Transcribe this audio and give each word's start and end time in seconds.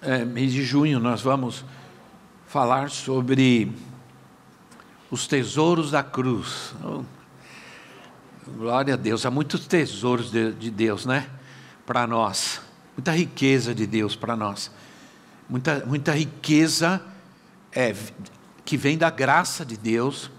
é, 0.00 0.24
mês 0.24 0.52
de 0.52 0.62
junho, 0.62 1.00
nós 1.00 1.22
vamos 1.22 1.64
falar 2.46 2.90
sobre 2.90 3.72
os 5.10 5.26
tesouros 5.26 5.90
da 5.90 6.02
cruz. 6.02 6.74
Glória 8.46 8.94
a 8.94 8.96
Deus, 8.96 9.26
há 9.26 9.30
muitos 9.30 9.66
tesouros 9.66 10.30
de, 10.30 10.52
de 10.52 10.70
Deus, 10.70 11.04
né? 11.04 11.28
Para 11.84 12.06
nós, 12.06 12.60
muita 12.96 13.12
riqueza 13.12 13.74
de 13.74 13.86
Deus 13.86 14.14
para 14.14 14.36
nós, 14.36 14.70
muita, 15.48 15.84
muita 15.84 16.12
riqueza 16.12 17.02
é, 17.72 17.94
que 18.64 18.76
vem 18.76 18.96
da 18.96 19.10
graça 19.10 19.64
de 19.64 19.76
Deus, 19.76 20.30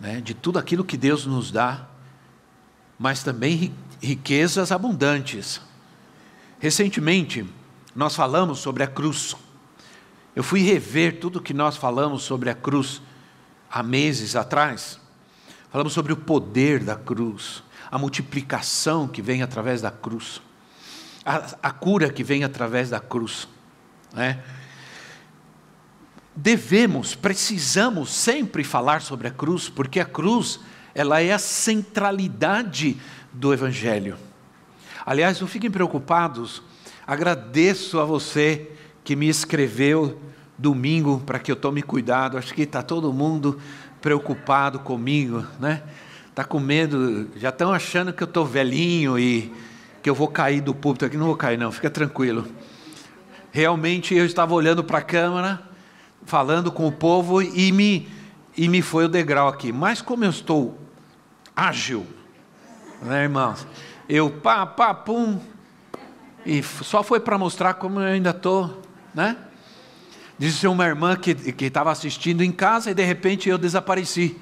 né? 0.00 0.20
de 0.20 0.34
tudo 0.34 0.58
aquilo 0.58 0.84
que 0.84 0.96
Deus 0.96 1.26
nos 1.26 1.50
dá, 1.50 1.86
mas 2.98 3.22
também 3.22 3.74
riquezas 4.00 4.72
abundantes. 4.72 5.60
Recentemente, 6.58 7.46
nós 7.98 8.14
falamos 8.14 8.60
sobre 8.60 8.84
a 8.84 8.86
cruz. 8.86 9.34
Eu 10.36 10.44
fui 10.44 10.60
rever 10.60 11.18
tudo 11.18 11.42
que 11.42 11.52
nós 11.52 11.76
falamos 11.76 12.22
sobre 12.22 12.48
a 12.48 12.54
cruz 12.54 13.02
há 13.68 13.82
meses 13.82 14.36
atrás. 14.36 15.00
Falamos 15.68 15.94
sobre 15.94 16.12
o 16.12 16.16
poder 16.16 16.84
da 16.84 16.94
cruz, 16.94 17.60
a 17.90 17.98
multiplicação 17.98 19.08
que 19.08 19.20
vem 19.20 19.42
através 19.42 19.80
da 19.82 19.90
cruz, 19.90 20.40
a, 21.26 21.56
a 21.60 21.72
cura 21.72 22.08
que 22.08 22.22
vem 22.22 22.44
através 22.44 22.88
da 22.88 23.00
cruz. 23.00 23.48
Né? 24.14 24.44
Devemos, 26.36 27.16
precisamos 27.16 28.12
sempre 28.12 28.62
falar 28.62 29.02
sobre 29.02 29.26
a 29.26 29.32
cruz, 29.32 29.68
porque 29.68 29.98
a 29.98 30.04
cruz 30.04 30.60
ela 30.94 31.20
é 31.20 31.32
a 31.32 31.38
centralidade 31.38 32.96
do 33.32 33.52
Evangelho. 33.52 34.16
Aliás, 35.04 35.40
não 35.40 35.48
fiquem 35.48 35.68
preocupados 35.68 36.62
Agradeço 37.08 37.98
a 37.98 38.04
você 38.04 38.70
que 39.02 39.16
me 39.16 39.30
escreveu 39.30 40.20
domingo 40.58 41.22
para 41.24 41.38
que 41.38 41.50
eu 41.50 41.56
tome 41.56 41.80
cuidado. 41.80 42.36
Acho 42.36 42.52
que 42.52 42.60
está 42.60 42.82
todo 42.82 43.10
mundo 43.14 43.58
preocupado 43.98 44.80
comigo, 44.80 45.42
né? 45.58 45.82
Está 46.28 46.44
com 46.44 46.60
medo, 46.60 47.30
já 47.34 47.48
estão 47.48 47.72
achando 47.72 48.12
que 48.12 48.22
eu 48.22 48.26
estou 48.26 48.44
velhinho 48.44 49.18
e 49.18 49.50
que 50.02 50.10
eu 50.10 50.14
vou 50.14 50.28
cair 50.28 50.60
do 50.60 50.74
púlpito 50.74 51.06
aqui. 51.06 51.16
Não 51.16 51.24
vou 51.24 51.34
cair, 51.34 51.56
não, 51.56 51.72
fica 51.72 51.88
tranquilo. 51.88 52.46
Realmente 53.52 54.14
eu 54.14 54.26
estava 54.26 54.52
olhando 54.52 54.84
para 54.84 54.98
a 54.98 55.02
câmera, 55.02 55.62
falando 56.26 56.70
com 56.70 56.86
o 56.86 56.92
povo 56.92 57.40
e 57.40 57.72
me, 57.72 58.06
e 58.54 58.68
me 58.68 58.82
foi 58.82 59.06
o 59.06 59.08
degrau 59.08 59.48
aqui. 59.48 59.72
Mas 59.72 60.02
como 60.02 60.26
eu 60.26 60.30
estou 60.30 60.78
ágil, 61.56 62.06
né, 63.00 63.22
irmãos? 63.22 63.66
Eu 64.06 64.30
pá, 64.30 64.66
pá, 64.66 64.92
pum, 64.92 65.40
e 66.48 66.62
só 66.62 67.02
foi 67.02 67.20
para 67.20 67.36
mostrar 67.36 67.74
como 67.74 68.00
eu 68.00 68.06
ainda 68.06 68.30
estou, 68.30 68.80
né? 69.14 69.36
Disse 70.38 70.66
uma 70.66 70.86
irmã 70.86 71.14
que 71.14 71.36
estava 71.62 71.90
assistindo 71.90 72.42
em 72.42 72.50
casa 72.50 72.90
e 72.90 72.94
de 72.94 73.04
repente 73.04 73.50
eu 73.50 73.58
desapareci. 73.58 74.34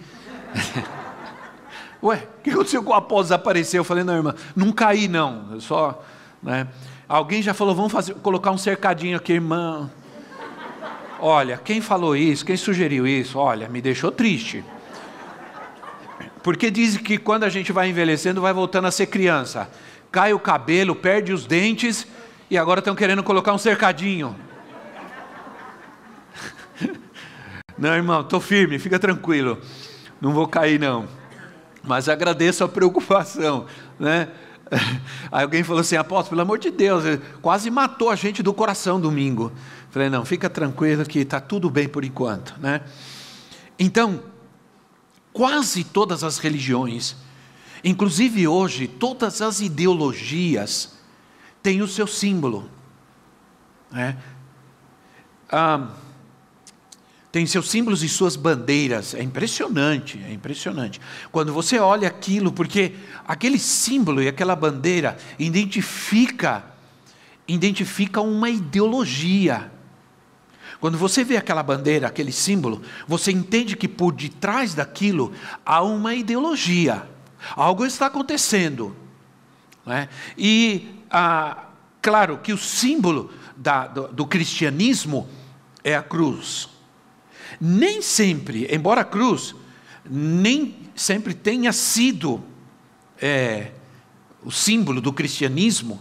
Ué, 2.01 2.29
o 2.39 2.43
que 2.45 2.51
aconteceu 2.51 2.85
com 2.85 2.93
o 2.93 2.95
apóstolo 2.95 3.25
desaparecer? 3.25 3.81
Eu 3.81 3.83
falei, 3.83 4.05
não, 4.05 4.15
irmã, 4.15 4.37
não 4.55 4.71
caí 4.71 5.09
não. 5.09 5.49
Eu 5.51 5.61
só, 5.61 6.01
né? 6.41 6.69
Alguém 7.09 7.43
já 7.43 7.53
falou, 7.53 7.75
vamos 7.75 7.91
fazer, 7.91 8.15
colocar 8.15 8.53
um 8.53 8.59
cercadinho 8.59 9.17
aqui, 9.17 9.33
irmã. 9.33 9.91
Olha, 11.19 11.57
quem 11.57 11.81
falou 11.81 12.15
isso, 12.15 12.47
quem 12.47 12.57
sugeriu 12.57 13.05
isso, 13.05 13.37
olha, 13.37 13.69
me 13.69 13.81
deixou 13.81 14.13
triste. 14.13 14.65
Porque 16.41 16.71
dizem 16.71 17.03
que 17.03 17.19
quando 17.19 17.43
a 17.43 17.49
gente 17.49 17.73
vai 17.73 17.89
envelhecendo, 17.89 18.41
vai 18.41 18.53
voltando 18.53 18.87
a 18.87 18.93
ser 18.93 19.07
criança 19.07 19.69
cai 20.17 20.33
o 20.33 20.39
cabelo, 20.39 20.97
perde 20.97 21.31
os 21.31 21.45
dentes 21.45 22.07
e 22.49 22.57
agora 22.57 22.79
estão 22.79 22.95
querendo 22.95 23.23
colocar 23.23 23.53
um 23.53 23.59
cercadinho. 23.59 24.35
Não, 27.77 27.95
irmão, 27.95 28.23
estou 28.23 28.41
firme, 28.41 28.79
fica 28.79 28.99
tranquilo, 28.99 29.61
não 30.19 30.33
vou 30.33 30.49
cair 30.49 30.81
não. 30.81 31.07
Mas 31.85 32.09
agradeço 32.09 32.65
a 32.65 32.69
preocupação, 32.69 33.67
né? 34.01 34.29
Aí 35.31 35.43
alguém 35.43 35.63
falou 35.63 35.83
assim, 35.83 35.97
apóstolo, 35.97 36.31
pelo 36.31 36.41
amor 36.41 36.59
de 36.59 36.71
Deus, 36.71 37.05
quase 37.43 37.71
matou 37.71 38.09
a 38.09 38.17
gente 38.17 38.43
do 38.43 38.55
coração 38.55 38.99
domingo. 38.99 39.53
Falei, 39.91 40.09
não, 40.09 40.25
fica 40.25 40.49
tranquilo 40.49 41.05
que 41.05 41.19
está 41.19 41.39
tudo 41.39 41.69
bem 41.69 41.87
por 41.87 42.03
enquanto, 42.03 42.55
né? 42.59 42.81
Então, 43.79 44.23
quase 45.35 45.85
todas 45.85 46.25
as 46.25 46.39
religiões 46.39 47.15
Inclusive 47.85 48.47
hoje, 48.49 48.87
todas 48.87 49.41
as 49.43 49.61
ideologias 49.61 50.97
têm 51.63 51.83
o 51.83 51.89
seu 51.89 52.07
símbolo. 52.07 52.71
Né? 53.91 54.17
Ah, 55.51 55.89
tem 57.37 57.45
seus 57.45 57.69
símbolos 57.71 58.03
e 58.03 58.09
suas 58.09 58.35
bandeiras. 58.35 59.15
É 59.15 59.23
impressionante, 59.23 60.19
é 60.27 60.33
impressionante. 60.33 61.01
Quando 61.31 61.53
você 61.53 61.79
olha 61.79 62.09
aquilo, 62.09 62.51
porque 62.51 62.95
aquele 63.27 63.59
símbolo 63.59 64.23
e 64.23 64.29
aquela 64.29 64.57
bandeira 64.57 65.19
identifica, 65.39 66.65
identifica 67.47 68.21
uma 68.21 68.49
ideologia. 68.49 69.71
Quando 70.81 70.97
você 70.97 71.25
vê 71.25 71.37
aquela 71.37 71.63
bandeira, 71.63 72.07
aquele 72.07 72.33
símbolo, 72.33 72.83
você 73.07 73.33
entende 73.33 73.77
que 73.77 73.89
por 73.89 74.13
detrás 74.13 74.75
daquilo 74.75 75.33
há 75.65 75.83
uma 75.83 76.15
ideologia. 76.15 77.07
Algo 77.55 77.85
está 77.85 78.07
acontecendo. 78.07 78.97
Né? 79.85 80.09
E, 80.37 81.03
ah, 81.11 81.67
claro, 82.03 82.39
que 82.39 82.53
o 82.53 82.59
símbolo 82.59 83.31
da, 83.57 83.87
do, 83.87 84.09
do 84.09 84.27
cristianismo 84.27 85.29
é 85.85 85.95
a 85.95 86.03
cruz. 86.03 86.69
Nem 87.61 88.03
sempre, 88.03 88.67
embora 88.75 89.03
a 89.03 89.05
cruz 89.05 89.55
nem 90.09 90.77
sempre 90.95 91.35
tenha 91.35 91.73
sido 91.73 92.43
é, 93.21 93.73
o 94.45 94.51
símbolo 94.51 95.01
do 95.01 95.13
cristianismo, 95.13 96.01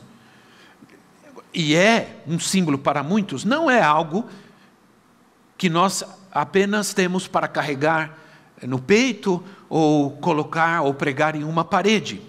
e 1.53 1.75
é 1.75 2.22
um 2.28 2.40
símbolo 2.40 2.78
para 2.78 3.02
muitos, 3.02 3.46
não 3.46 3.72
é 3.72 3.81
algo 3.81 4.29
que 5.57 5.69
nós 5.69 6.03
apenas 6.31 6.94
temos 6.94 7.28
para 7.28 7.47
carregar 7.47 8.19
no 8.63 8.79
peito 8.79 9.43
ou 9.69 10.11
colocar 10.11 10.81
ou 10.81 10.93
pregar 10.93 11.35
em 11.35 11.43
uma 11.43 11.63
parede. 11.63 12.21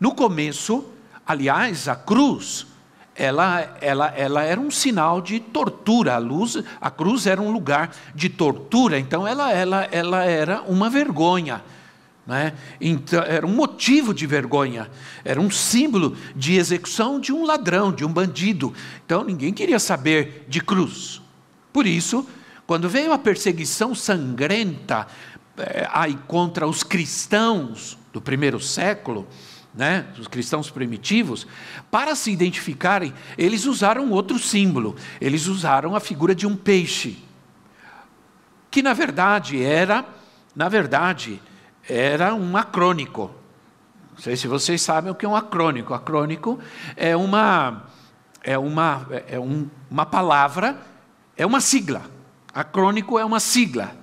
No 0.00 0.14
começo, 0.14 0.84
aliás, 1.26 1.88
a 1.88 1.94
cruz, 1.94 2.66
ela, 3.14 3.76
ela, 3.80 4.08
ela 4.16 4.42
era 4.42 4.60
um 4.60 4.70
sinal 4.70 5.20
de 5.20 5.38
tortura. 5.38 6.14
A, 6.14 6.18
luz, 6.18 6.62
a 6.80 6.90
cruz 6.90 7.26
era 7.26 7.40
um 7.40 7.52
lugar 7.52 7.94
de 8.14 8.28
tortura, 8.28 8.98
então 8.98 9.26
ela, 9.26 9.52
ela, 9.52 9.84
ela 9.90 10.24
era 10.24 10.62
uma 10.62 10.90
vergonha. 10.90 11.62
Né? 12.26 12.54
Então, 12.80 13.22
era 13.22 13.46
um 13.46 13.54
motivo 13.54 14.14
de 14.14 14.26
vergonha, 14.26 14.90
era 15.24 15.38
um 15.38 15.50
símbolo 15.50 16.16
de 16.34 16.56
execução 16.56 17.20
de 17.20 17.32
um 17.32 17.44
ladrão, 17.44 17.92
de 17.92 18.04
um 18.04 18.12
bandido. 18.12 18.72
Então 19.04 19.22
ninguém 19.22 19.52
queria 19.52 19.78
saber 19.78 20.46
de 20.48 20.60
cruz. 20.60 21.20
Por 21.70 21.86
isso, 21.86 22.26
quando 22.66 22.88
veio 22.88 23.12
a 23.12 23.18
perseguição 23.18 23.94
sangrenta 23.94 25.06
é, 25.56 25.88
aí 25.92 26.18
contra 26.26 26.66
os 26.66 26.82
cristãos 26.82 27.98
do 28.12 28.20
primeiro 28.20 28.58
século, 28.58 29.26
né, 29.74 30.06
os 30.18 30.28
cristãos 30.28 30.70
primitivos, 30.70 31.46
para 31.90 32.14
se 32.14 32.30
identificarem, 32.30 33.12
eles 33.36 33.66
usaram 33.66 34.10
outro 34.10 34.38
símbolo. 34.38 34.94
Eles 35.20 35.46
usaram 35.46 35.96
a 35.96 36.00
figura 36.00 36.34
de 36.34 36.46
um 36.46 36.56
peixe, 36.56 37.18
que 38.70 38.82
na 38.82 38.92
verdade 38.92 39.62
era, 39.62 40.04
na 40.54 40.68
verdade, 40.68 41.42
era 41.88 42.34
um 42.34 42.56
acrônico. 42.56 43.30
Não 44.12 44.20
sei 44.20 44.36
se 44.36 44.46
vocês 44.46 44.80
sabem 44.80 45.10
o 45.10 45.14
que 45.14 45.26
é 45.26 45.28
um 45.28 45.34
acrônico. 45.34 45.92
Acrônico 45.92 46.58
é 46.96 47.16
uma 47.16 47.84
é 48.42 48.56
uma 48.56 49.06
é 49.26 49.40
um, 49.40 49.68
uma 49.90 50.06
palavra, 50.06 50.78
é 51.36 51.44
uma 51.44 51.60
sigla. 51.60 52.13
Acrônico 52.54 53.18
é 53.18 53.24
uma 53.24 53.40
sigla. 53.40 53.96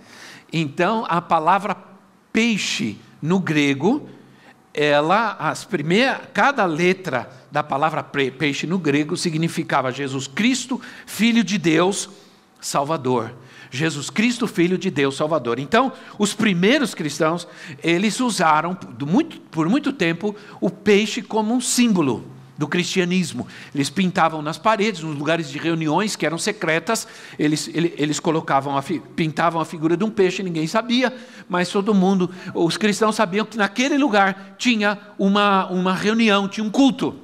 Então, 0.51 1.06
a 1.07 1.21
palavra 1.21 1.75
peixe 2.33 2.98
no 3.21 3.39
grego, 3.39 4.09
ela, 4.74 5.36
as 5.39 5.63
primeiras, 5.63 6.19
cada 6.33 6.65
letra 6.65 7.30
da 7.51 7.63
palavra 7.63 8.03
peixe 8.03 8.68
no 8.68 8.77
grego 8.77 9.15
significava 9.15 9.92
Jesus 9.92 10.27
Cristo, 10.27 10.81
Filho 11.06 11.44
de 11.44 11.57
Deus, 11.57 12.09
Salvador. 12.59 13.33
Jesus 13.74 14.09
Cristo, 14.09 14.48
Filho 14.48 14.77
de 14.77 14.92
Deus 14.92 15.15
Salvador. 15.15 15.57
Então, 15.57 15.94
os 16.19 16.33
primeiros 16.33 16.94
cristãos, 16.94 17.48
eles 17.81 18.19
usaram 18.19 18.75
por 18.75 19.69
muito 19.69 19.94
tempo 19.94 20.36
o 20.59 20.69
peixe 20.69 21.21
como 21.21 21.53
um 21.53 21.62
símbolo 21.62 22.40
do 22.57 22.68
cristianismo. 22.68 23.48
Eles 23.74 23.89
pintavam 23.89 24.42
nas 24.42 24.57
paredes, 24.57 25.01
nos 25.01 25.18
lugares 25.18 25.50
de 25.50 25.57
reuniões 25.57 26.15
que 26.15 26.25
eram 26.25 26.38
secretas, 26.38 27.07
eles, 27.38 27.69
eles, 27.74 28.19
colocavam, 28.19 28.77
a, 28.77 28.83
pintavam 29.15 29.62
a 29.62 29.65
figura 29.65 29.98
de 29.98 30.03
um 30.03 30.09
peixe, 30.09 30.44
ninguém 30.44 30.68
sabia, 30.68 31.13
mas 31.50 31.69
todo 31.69 31.94
mundo, 31.94 32.30
os 32.53 32.77
cristãos 32.77 33.15
sabiam 33.15 33.45
que 33.45 33.57
naquele 33.57 33.98
lugar 33.98 34.56
tinha 34.57 34.98
uma, 35.18 35.68
uma 35.71 35.94
reunião, 35.94 36.48
tinha 36.48 36.63
um 36.63 36.69
culto. 36.69 37.15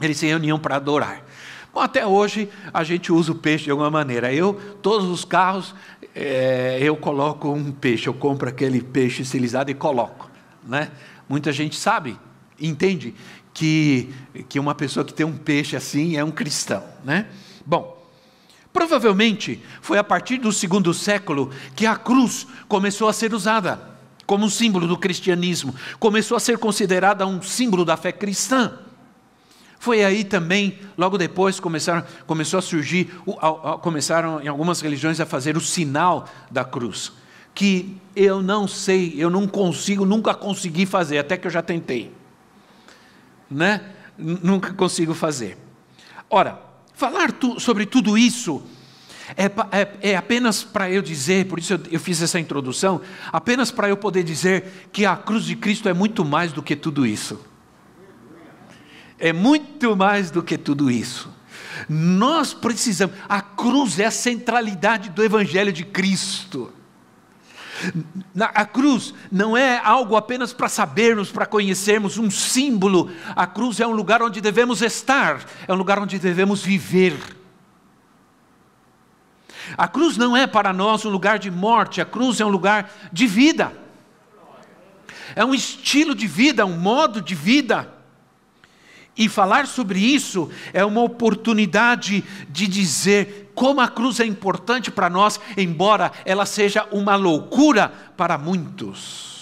Eles 0.00 0.18
se 0.18 0.26
reuniam 0.26 0.58
para 0.58 0.76
adorar. 0.76 1.24
Bom, 1.72 1.80
até 1.80 2.06
hoje 2.06 2.48
a 2.72 2.82
gente 2.84 3.12
usa 3.12 3.32
o 3.32 3.34
peixe 3.34 3.64
de 3.64 3.70
alguma 3.70 3.90
maneira. 3.90 4.32
Eu, 4.32 4.54
todos 4.80 5.08
os 5.08 5.24
carros, 5.24 5.74
é, 6.14 6.78
eu 6.80 6.96
coloco 6.96 7.50
um 7.50 7.70
peixe, 7.70 8.08
eu 8.08 8.14
compro 8.14 8.48
aquele 8.48 8.82
peixe 8.82 9.22
estilizado 9.22 9.70
e 9.70 9.74
coloco. 9.74 10.30
Né? 10.66 10.90
Muita 11.28 11.52
gente 11.52 11.76
sabe, 11.76 12.18
entende 12.58 13.14
que, 13.56 14.14
que 14.50 14.60
uma 14.60 14.74
pessoa 14.74 15.02
que 15.02 15.14
tem 15.14 15.24
um 15.24 15.34
peixe 15.34 15.74
assim 15.76 16.14
é 16.14 16.22
um 16.22 16.30
cristão, 16.30 16.84
né? 17.02 17.26
Bom, 17.64 18.06
provavelmente 18.70 19.62
foi 19.80 19.96
a 19.96 20.04
partir 20.04 20.36
do 20.36 20.52
segundo 20.52 20.92
século 20.92 21.50
que 21.74 21.86
a 21.86 21.96
cruz 21.96 22.46
começou 22.68 23.08
a 23.08 23.14
ser 23.14 23.32
usada 23.32 23.96
como 24.26 24.44
um 24.44 24.50
símbolo 24.50 24.86
do 24.86 24.98
cristianismo, 24.98 25.74
começou 25.98 26.36
a 26.36 26.40
ser 26.40 26.58
considerada 26.58 27.26
um 27.26 27.40
símbolo 27.40 27.82
da 27.82 27.96
fé 27.96 28.12
cristã. 28.12 28.78
Foi 29.78 30.04
aí 30.04 30.22
também, 30.22 30.78
logo 30.98 31.16
depois, 31.16 31.58
começaram, 31.58 32.04
começou 32.26 32.58
a 32.58 32.62
surgir, 32.62 33.10
começaram 33.80 34.42
em 34.42 34.48
algumas 34.48 34.82
religiões 34.82 35.18
a 35.18 35.24
fazer 35.24 35.56
o 35.56 35.62
sinal 35.62 36.28
da 36.50 36.62
cruz, 36.62 37.10
que 37.54 37.96
eu 38.14 38.42
não 38.42 38.68
sei, 38.68 39.14
eu 39.16 39.30
não 39.30 39.48
consigo, 39.48 40.04
nunca 40.04 40.34
consegui 40.34 40.84
fazer, 40.84 41.16
até 41.16 41.38
que 41.38 41.46
eu 41.46 41.50
já 41.50 41.62
tentei 41.62 42.12
né? 43.50 43.80
Nunca 44.18 44.72
consigo 44.72 45.14
fazer. 45.14 45.58
Ora, 46.28 46.60
falar 46.94 47.32
tu, 47.32 47.60
sobre 47.60 47.86
tudo 47.86 48.16
isso 48.16 48.62
é, 49.36 49.46
é, 49.72 50.10
é 50.12 50.16
apenas 50.16 50.62
para 50.62 50.90
eu 50.90 51.02
dizer, 51.02 51.46
por 51.46 51.58
isso 51.58 51.72
eu, 51.74 51.80
eu 51.92 52.00
fiz 52.00 52.22
essa 52.22 52.38
introdução, 52.38 53.00
apenas 53.32 53.70
para 53.70 53.88
eu 53.88 53.96
poder 53.96 54.22
dizer 54.22 54.88
que 54.92 55.04
a 55.04 55.16
cruz 55.16 55.44
de 55.44 55.56
Cristo 55.56 55.88
é 55.88 55.94
muito 55.94 56.24
mais 56.24 56.52
do 56.52 56.62
que 56.62 56.76
tudo 56.76 57.06
isso. 57.06 57.40
É 59.18 59.32
muito 59.32 59.96
mais 59.96 60.30
do 60.30 60.42
que 60.42 60.58
tudo 60.58 60.90
isso. 60.90 61.34
Nós 61.88 62.52
precisamos, 62.52 63.16
a 63.28 63.40
cruz 63.40 63.98
é 63.98 64.06
a 64.06 64.10
centralidade 64.10 65.10
do 65.10 65.24
Evangelho 65.24 65.72
de 65.72 65.84
Cristo. 65.84 66.72
A 68.38 68.64
cruz 68.64 69.12
não 69.30 69.56
é 69.56 69.78
algo 69.78 70.16
apenas 70.16 70.52
para 70.52 70.68
sabermos, 70.68 71.30
para 71.30 71.46
conhecermos, 71.46 72.18
um 72.18 72.30
símbolo. 72.30 73.10
A 73.34 73.46
cruz 73.46 73.80
é 73.80 73.86
um 73.86 73.92
lugar 73.92 74.22
onde 74.22 74.40
devemos 74.40 74.82
estar, 74.82 75.44
é 75.66 75.72
um 75.72 75.76
lugar 75.76 75.98
onde 75.98 76.18
devemos 76.18 76.62
viver. 76.62 77.16
A 79.76 79.88
cruz 79.88 80.16
não 80.16 80.36
é 80.36 80.46
para 80.46 80.72
nós 80.72 81.04
um 81.04 81.10
lugar 81.10 81.38
de 81.38 81.50
morte, 81.50 82.00
a 82.00 82.04
cruz 82.04 82.40
é 82.40 82.44
um 82.44 82.50
lugar 82.50 82.90
de 83.12 83.26
vida. 83.26 83.72
É 85.34 85.44
um 85.44 85.54
estilo 85.54 86.14
de 86.14 86.26
vida, 86.26 86.64
um 86.64 86.78
modo 86.78 87.20
de 87.20 87.34
vida. 87.34 87.95
E 89.16 89.28
falar 89.28 89.66
sobre 89.66 89.98
isso 89.98 90.50
é 90.74 90.84
uma 90.84 91.02
oportunidade 91.02 92.22
de 92.50 92.66
dizer 92.66 93.50
como 93.54 93.80
a 93.80 93.88
cruz 93.88 94.20
é 94.20 94.26
importante 94.26 94.90
para 94.90 95.08
nós, 95.08 95.40
embora 95.56 96.12
ela 96.26 96.44
seja 96.44 96.86
uma 96.92 97.16
loucura 97.16 97.88
para 98.14 98.36
muitos. 98.36 99.36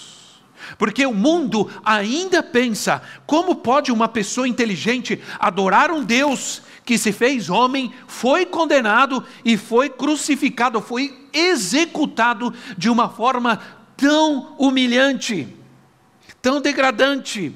Porque 0.77 1.05
o 1.05 1.13
mundo 1.13 1.69
ainda 1.83 2.41
pensa: 2.41 3.01
como 3.25 3.55
pode 3.55 3.91
uma 3.91 4.07
pessoa 4.07 4.47
inteligente 4.47 5.21
adorar 5.37 5.91
um 5.91 6.03
Deus 6.03 6.61
que 6.85 6.97
se 6.97 7.11
fez 7.11 7.49
homem, 7.49 7.91
foi 8.07 8.45
condenado 8.45 9.23
e 9.43 9.57
foi 9.57 9.89
crucificado, 9.89 10.79
foi 10.79 11.27
executado 11.33 12.53
de 12.77 12.89
uma 12.89 13.09
forma 13.09 13.59
tão 13.97 14.55
humilhante, 14.57 15.47
tão 16.41 16.61
degradante? 16.61 17.53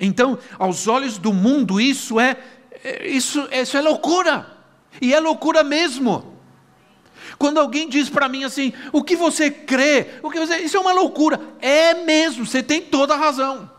Então, 0.00 0.38
aos 0.58 0.88
olhos 0.88 1.18
do 1.18 1.32
mundo, 1.32 1.80
isso 1.80 2.18
é, 2.18 2.36
é 2.82 3.06
isso, 3.06 3.46
isso 3.52 3.76
é 3.76 3.82
loucura. 3.82 4.46
E 5.00 5.12
é 5.12 5.20
loucura 5.20 5.62
mesmo. 5.62 6.34
Quando 7.38 7.58
alguém 7.58 7.88
diz 7.88 8.08
para 8.08 8.28
mim 8.28 8.44
assim, 8.44 8.72
o 8.92 9.04
que 9.04 9.14
você 9.14 9.50
crê? 9.50 10.06
O 10.22 10.30
que 10.30 10.40
você... 10.40 10.56
Isso 10.58 10.76
é 10.76 10.80
uma 10.80 10.92
loucura. 10.92 11.40
É 11.60 11.94
mesmo, 11.94 12.46
você 12.46 12.62
tem 12.62 12.80
toda 12.80 13.14
a 13.14 13.16
razão. 13.16 13.70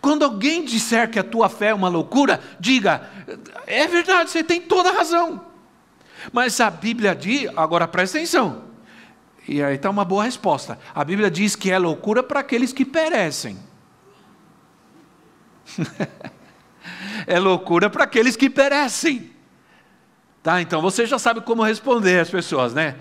Quando 0.00 0.24
alguém 0.24 0.64
disser 0.64 1.10
que 1.10 1.18
a 1.18 1.24
tua 1.24 1.48
fé 1.48 1.68
é 1.68 1.74
uma 1.74 1.88
loucura, 1.88 2.40
diga, 2.58 3.10
é 3.66 3.86
verdade, 3.86 4.30
você 4.30 4.42
tem 4.42 4.60
toda 4.60 4.88
a 4.88 4.92
razão. 4.92 5.44
Mas 6.32 6.60
a 6.60 6.70
Bíblia 6.70 7.14
diz, 7.14 7.50
agora 7.56 7.86
presta 7.88 8.18
atenção, 8.18 8.64
e 9.46 9.62
aí 9.62 9.74
está 9.74 9.90
uma 9.90 10.04
boa 10.04 10.24
resposta. 10.24 10.78
A 10.94 11.04
Bíblia 11.04 11.30
diz 11.30 11.56
que 11.56 11.70
é 11.70 11.78
loucura 11.78 12.22
para 12.22 12.40
aqueles 12.40 12.72
que 12.72 12.84
perecem. 12.84 13.58
é 17.26 17.38
loucura 17.38 17.90
para 17.90 18.04
aqueles 18.04 18.36
que 18.36 18.48
perecem. 18.48 19.30
Tá? 20.42 20.60
Então 20.62 20.80
você 20.80 21.06
já 21.06 21.18
sabe 21.18 21.40
como 21.42 21.62
responder 21.62 22.20
às 22.20 22.30
pessoas, 22.30 22.72
né? 22.72 22.96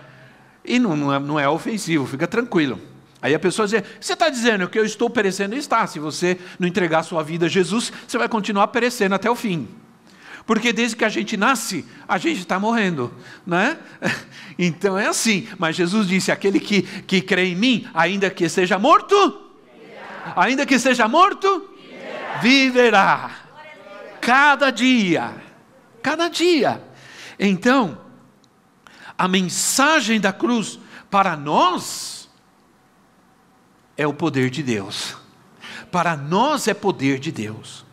E 0.63 0.77
não, 0.77 0.95
não, 0.95 1.13
é, 1.13 1.19
não 1.19 1.39
é 1.39 1.47
ofensivo, 1.47 2.05
fica 2.05 2.27
tranquilo. 2.27 2.79
Aí 3.21 3.33
a 3.33 3.39
pessoa 3.39 3.67
diz: 3.67 3.81
Você 3.99 4.13
está 4.13 4.29
dizendo 4.29 4.67
que 4.67 4.77
eu 4.77 4.85
estou 4.85 5.09
perecendo? 5.09 5.55
Está. 5.55 5.85
Se 5.87 5.99
você 5.99 6.37
não 6.57 6.67
entregar 6.67 7.03
sua 7.03 7.23
vida 7.23 7.45
a 7.45 7.49
Jesus, 7.49 7.91
você 8.07 8.17
vai 8.17 8.29
continuar 8.29 8.67
perecendo 8.67 9.15
até 9.15 9.29
o 9.29 9.35
fim. 9.35 9.67
Porque 10.45 10.73
desde 10.73 10.95
que 10.95 11.05
a 11.05 11.09
gente 11.09 11.37
nasce, 11.37 11.85
a 12.07 12.17
gente 12.17 12.39
está 12.39 12.59
morrendo, 12.59 13.13
né? 13.45 13.77
Então 14.61 14.97
é 14.97 15.07
assim. 15.07 15.47
Mas 15.57 15.77
Jesus 15.77 16.07
disse: 16.07 16.31
aquele 16.31 16.59
que, 16.59 16.81
que 16.81 17.21
crê 17.21 17.45
em 17.45 17.55
mim, 17.55 17.87
ainda 17.93 18.29
que 18.29 18.49
seja 18.49 18.77
morto, 18.77 19.41
ainda 20.35 20.65
que 20.65 20.77
seja 20.77 21.07
morto, 21.07 21.68
viverá. 22.41 23.31
Cada 24.21 24.69
dia, 24.71 25.33
cada 26.01 26.27
dia. 26.27 26.83
Então, 27.39 27.97
a 29.17 29.27
mensagem 29.27 30.19
da 30.19 30.31
cruz 30.31 30.79
para 31.09 31.35
nós 31.35 32.29
é 33.97 34.05
o 34.07 34.13
poder 34.13 34.49
de 34.49 34.63
Deus. 34.63 35.17
Para 35.91 36.15
nós 36.15 36.67
é 36.67 36.73
poder 36.73 37.19
de 37.19 37.31
Deus. 37.31 37.85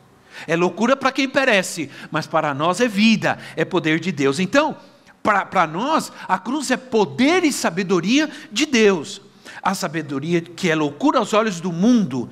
É 0.46 0.54
loucura 0.54 0.96
para 0.96 1.12
quem 1.12 1.28
perece, 1.28 1.90
mas 2.10 2.26
para 2.26 2.52
nós 2.52 2.80
é 2.80 2.88
vida, 2.88 3.38
é 3.56 3.64
poder 3.64 3.98
de 3.98 4.12
Deus. 4.12 4.38
Então, 4.38 4.76
para 5.22 5.66
nós, 5.66 6.12
a 6.28 6.38
cruz 6.38 6.70
é 6.70 6.76
poder 6.76 7.42
e 7.44 7.52
sabedoria 7.52 8.30
de 8.52 8.66
Deus. 8.66 9.20
A 9.62 9.74
sabedoria 9.74 10.40
que 10.40 10.70
é 10.70 10.74
loucura 10.74 11.18
aos 11.18 11.32
olhos 11.32 11.60
do 11.60 11.72
mundo, 11.72 12.30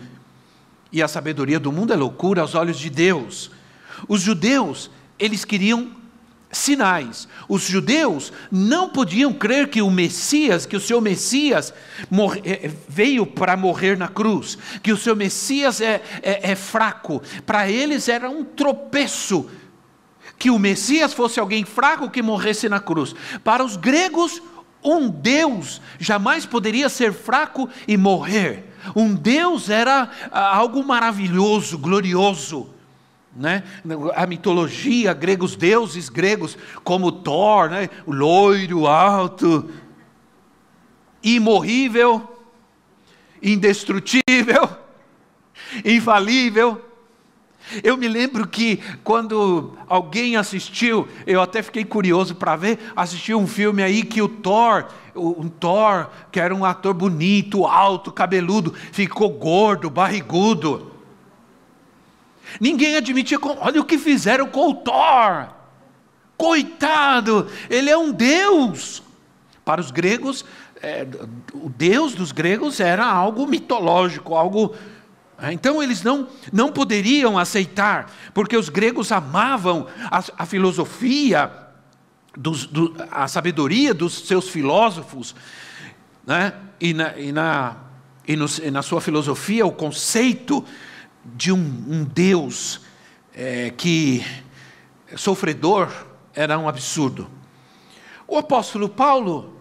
e 0.94 1.02
a 1.02 1.08
sabedoria 1.08 1.58
do 1.58 1.72
mundo 1.72 1.92
é 1.92 1.96
loucura 1.96 2.40
aos 2.40 2.54
olhos 2.54 2.78
de 2.78 2.88
Deus. 2.88 3.50
Os 4.08 4.20
judeus, 4.20 4.88
eles 5.18 5.44
queriam 5.44 5.90
sinais. 6.52 7.26
Os 7.48 7.62
judeus 7.64 8.32
não 8.48 8.88
podiam 8.88 9.32
crer 9.32 9.68
que 9.68 9.82
o 9.82 9.90
Messias, 9.90 10.64
que 10.64 10.76
o 10.76 10.80
seu 10.80 11.00
Messias 11.00 11.74
eh, 12.44 12.70
veio 12.88 13.26
para 13.26 13.56
morrer 13.56 13.98
na 13.98 14.06
cruz, 14.06 14.56
que 14.84 14.92
o 14.92 14.96
seu 14.96 15.16
Messias 15.16 15.80
é, 15.80 16.00
é, 16.22 16.52
é 16.52 16.54
fraco. 16.54 17.20
Para 17.44 17.68
eles 17.68 18.08
era 18.08 18.30
um 18.30 18.44
tropeço 18.44 19.50
que 20.38 20.48
o 20.48 20.60
Messias 20.60 21.12
fosse 21.12 21.40
alguém 21.40 21.64
fraco 21.64 22.08
que 22.08 22.22
morresse 22.22 22.68
na 22.68 22.78
cruz. 22.78 23.16
Para 23.42 23.64
os 23.64 23.76
gregos, 23.76 24.40
um 24.80 25.08
Deus 25.08 25.82
jamais 25.98 26.46
poderia 26.46 26.88
ser 26.88 27.12
fraco 27.12 27.68
e 27.88 27.96
morrer. 27.96 28.73
Um 28.94 29.14
Deus 29.14 29.70
era 29.70 30.10
ah, 30.30 30.56
algo 30.56 30.82
maravilhoso, 30.84 31.78
glorioso 31.78 32.74
né? 33.36 33.64
A 34.14 34.26
mitologia 34.26 35.12
grega, 35.12 35.44
os 35.44 35.56
deuses 35.56 36.08
gregos, 36.08 36.56
como 36.84 37.10
Thor, 37.10 37.68
né? 37.68 37.90
o 38.06 38.12
loiro, 38.12 38.86
alto, 38.86 39.70
imorrível, 41.22 42.38
indestrutível, 43.42 44.68
infalível. 45.84 46.82
Eu 47.82 47.96
me 47.96 48.06
lembro 48.06 48.46
que 48.46 48.80
quando 49.02 49.76
alguém 49.88 50.36
assistiu, 50.36 51.08
eu 51.26 51.40
até 51.40 51.62
fiquei 51.62 51.84
curioso 51.84 52.34
para 52.34 52.56
ver, 52.56 52.78
assistiu 52.94 53.38
um 53.38 53.46
filme 53.46 53.82
aí 53.82 54.02
que 54.02 54.20
o 54.20 54.28
Thor, 54.28 54.86
um 55.16 55.48
Thor, 55.48 56.08
que 56.30 56.38
era 56.38 56.54
um 56.54 56.64
ator 56.64 56.92
bonito, 56.92 57.64
alto, 57.64 58.12
cabeludo, 58.12 58.74
ficou 58.92 59.30
gordo, 59.30 59.88
barrigudo. 59.88 60.92
Ninguém 62.60 62.96
admitia, 62.96 63.38
olha 63.42 63.80
o 63.80 63.84
que 63.84 63.98
fizeram 63.98 64.46
com 64.46 64.70
o 64.70 64.74
Thor. 64.74 65.48
Coitado, 66.36 67.48
ele 67.70 67.90
é 67.90 67.96
um 67.96 68.12
deus. 68.12 69.02
Para 69.64 69.80
os 69.80 69.90
gregos, 69.90 70.44
é, 70.82 71.06
o 71.54 71.70
deus 71.70 72.14
dos 72.14 72.30
gregos 72.30 72.78
era 72.80 73.06
algo 73.06 73.46
mitológico, 73.46 74.34
algo. 74.34 74.74
É, 75.38 75.52
então 75.52 75.82
eles 75.82 76.02
não, 76.02 76.28
não 76.52 76.72
poderiam 76.72 77.38
aceitar, 77.38 78.10
porque 78.32 78.56
os 78.56 78.68
gregos 78.68 79.10
amavam 79.10 79.86
a, 80.10 80.22
a 80.38 80.46
filosofia, 80.46 81.50
dos, 82.36 82.66
do, 82.66 82.94
a 83.10 83.26
sabedoria 83.28 83.94
dos 83.94 84.26
seus 84.26 84.48
filósofos, 84.48 85.34
né? 86.26 86.52
e, 86.80 86.94
na, 86.94 87.18
e, 87.18 87.32
na, 87.32 87.76
e, 88.26 88.36
no, 88.36 88.46
e 88.62 88.70
na 88.70 88.82
sua 88.82 89.00
filosofia 89.00 89.66
o 89.66 89.72
conceito 89.72 90.64
de 91.24 91.52
um, 91.52 91.84
um 91.88 92.04
Deus 92.04 92.80
é, 93.34 93.70
que 93.70 94.24
sofredor 95.16 95.90
era 96.34 96.58
um 96.58 96.68
absurdo. 96.68 97.28
O 98.26 98.36
apóstolo 98.36 98.88
Paulo 98.88 99.60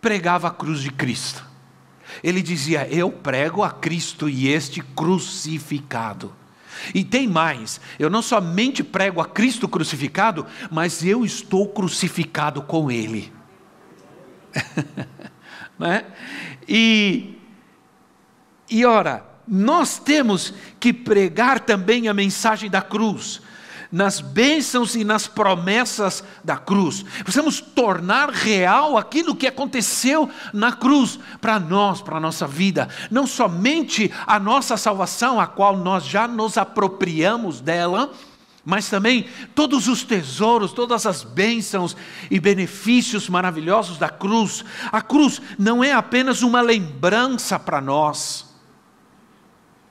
pregava 0.00 0.48
a 0.48 0.50
cruz 0.50 0.80
de 0.80 0.90
Cristo. 0.90 1.44
Ele 2.22 2.42
dizia: 2.42 2.86
Eu 2.88 3.10
prego 3.10 3.62
a 3.62 3.70
Cristo 3.70 4.28
e 4.28 4.48
este 4.48 4.80
crucificado. 4.80 6.34
E 6.94 7.02
tem 7.04 7.26
mais, 7.26 7.80
eu 7.98 8.10
não 8.10 8.22
somente 8.22 8.84
prego 8.84 9.20
a 9.20 9.26
Cristo 9.26 9.66
crucificado, 9.66 10.46
mas 10.70 11.04
eu 11.04 11.24
estou 11.24 11.68
crucificado 11.68 12.62
com 12.62 12.90
Ele. 12.90 13.32
né? 15.78 16.04
E, 16.68 17.38
e 18.70 18.84
ora, 18.84 19.24
nós 19.46 19.98
temos 19.98 20.52
que 20.80 20.92
pregar 20.92 21.60
também 21.60 22.08
a 22.08 22.14
mensagem 22.14 22.68
da 22.68 22.82
cruz, 22.82 23.40
nas 23.96 24.20
bênçãos 24.20 24.94
e 24.94 25.04
nas 25.04 25.26
promessas 25.26 26.22
da 26.44 26.58
cruz. 26.58 27.02
Precisamos 27.22 27.62
tornar 27.62 28.28
real 28.28 28.98
aquilo 28.98 29.34
que 29.34 29.46
aconteceu 29.46 30.28
na 30.52 30.70
cruz 30.70 31.18
para 31.40 31.58
nós, 31.58 32.02
para 32.02 32.18
a 32.18 32.20
nossa 32.20 32.46
vida. 32.46 32.90
Não 33.10 33.26
somente 33.26 34.12
a 34.26 34.38
nossa 34.38 34.76
salvação, 34.76 35.40
a 35.40 35.46
qual 35.46 35.78
nós 35.78 36.04
já 36.04 36.28
nos 36.28 36.58
apropriamos 36.58 37.62
dela, 37.62 38.12
mas 38.62 38.90
também 38.90 39.24
todos 39.54 39.88
os 39.88 40.02
tesouros, 40.02 40.72
todas 40.72 41.06
as 41.06 41.24
bênçãos 41.24 41.96
e 42.30 42.38
benefícios 42.38 43.30
maravilhosos 43.30 43.96
da 43.96 44.10
cruz. 44.10 44.62
A 44.92 45.00
cruz 45.00 45.40
não 45.58 45.82
é 45.82 45.92
apenas 45.92 46.42
uma 46.42 46.60
lembrança 46.60 47.58
para 47.58 47.80
nós. 47.80 48.45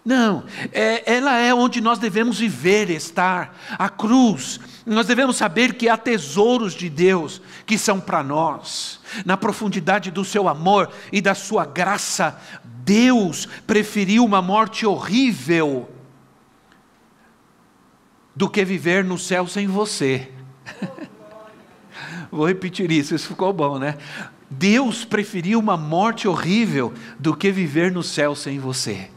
Não, 0.06 0.44
é, 0.72 1.16
ela 1.16 1.36
é 1.40 1.52
onde 1.52 1.82
nós 1.82 1.98
devemos 1.98 2.38
viver, 2.38 2.92
estar. 2.92 3.58
A 3.72 3.90
cruz, 3.90 4.60
nós 4.86 5.08
devemos 5.08 5.36
saber 5.36 5.74
que 5.74 5.90
há 5.90 5.98
tesouros 5.98 6.76
de 6.76 6.92
Deus 6.92 7.42
que 7.66 7.76
são 7.76 8.00
para 8.00 8.22
nós. 8.22 9.00
Na 9.26 9.36
profundidade 9.36 10.12
do 10.12 10.24
seu 10.24 10.48
amor 10.48 10.92
e 11.12 11.20
da 11.22 11.34
sua 11.34 11.66
graça, 11.66 12.40
Deus 12.64 13.48
preferiu 13.66 14.24
uma 14.24 14.44
morte 14.44 14.86
horrível 14.86 15.90
do 18.36 18.48
que 18.48 18.64
viver 18.64 19.04
no 19.04 19.18
céu 19.18 19.48
sem 19.48 19.66
você. 19.66 20.32
Vou 22.30 22.48
repetir 22.48 22.92
isso, 22.92 23.16
isso 23.16 23.30
ficou 23.30 23.52
bom, 23.52 23.80
né? 23.80 23.98
Deus 24.52 25.04
preferiu 25.04 25.58
uma 25.58 25.76
morte 25.76 26.28
horrível 26.28 26.94
do 27.18 27.36
que 27.36 27.52
viver 27.52 27.92
no 27.92 28.04
céu 28.04 28.36
sem 28.36 28.60
você. 28.60 29.10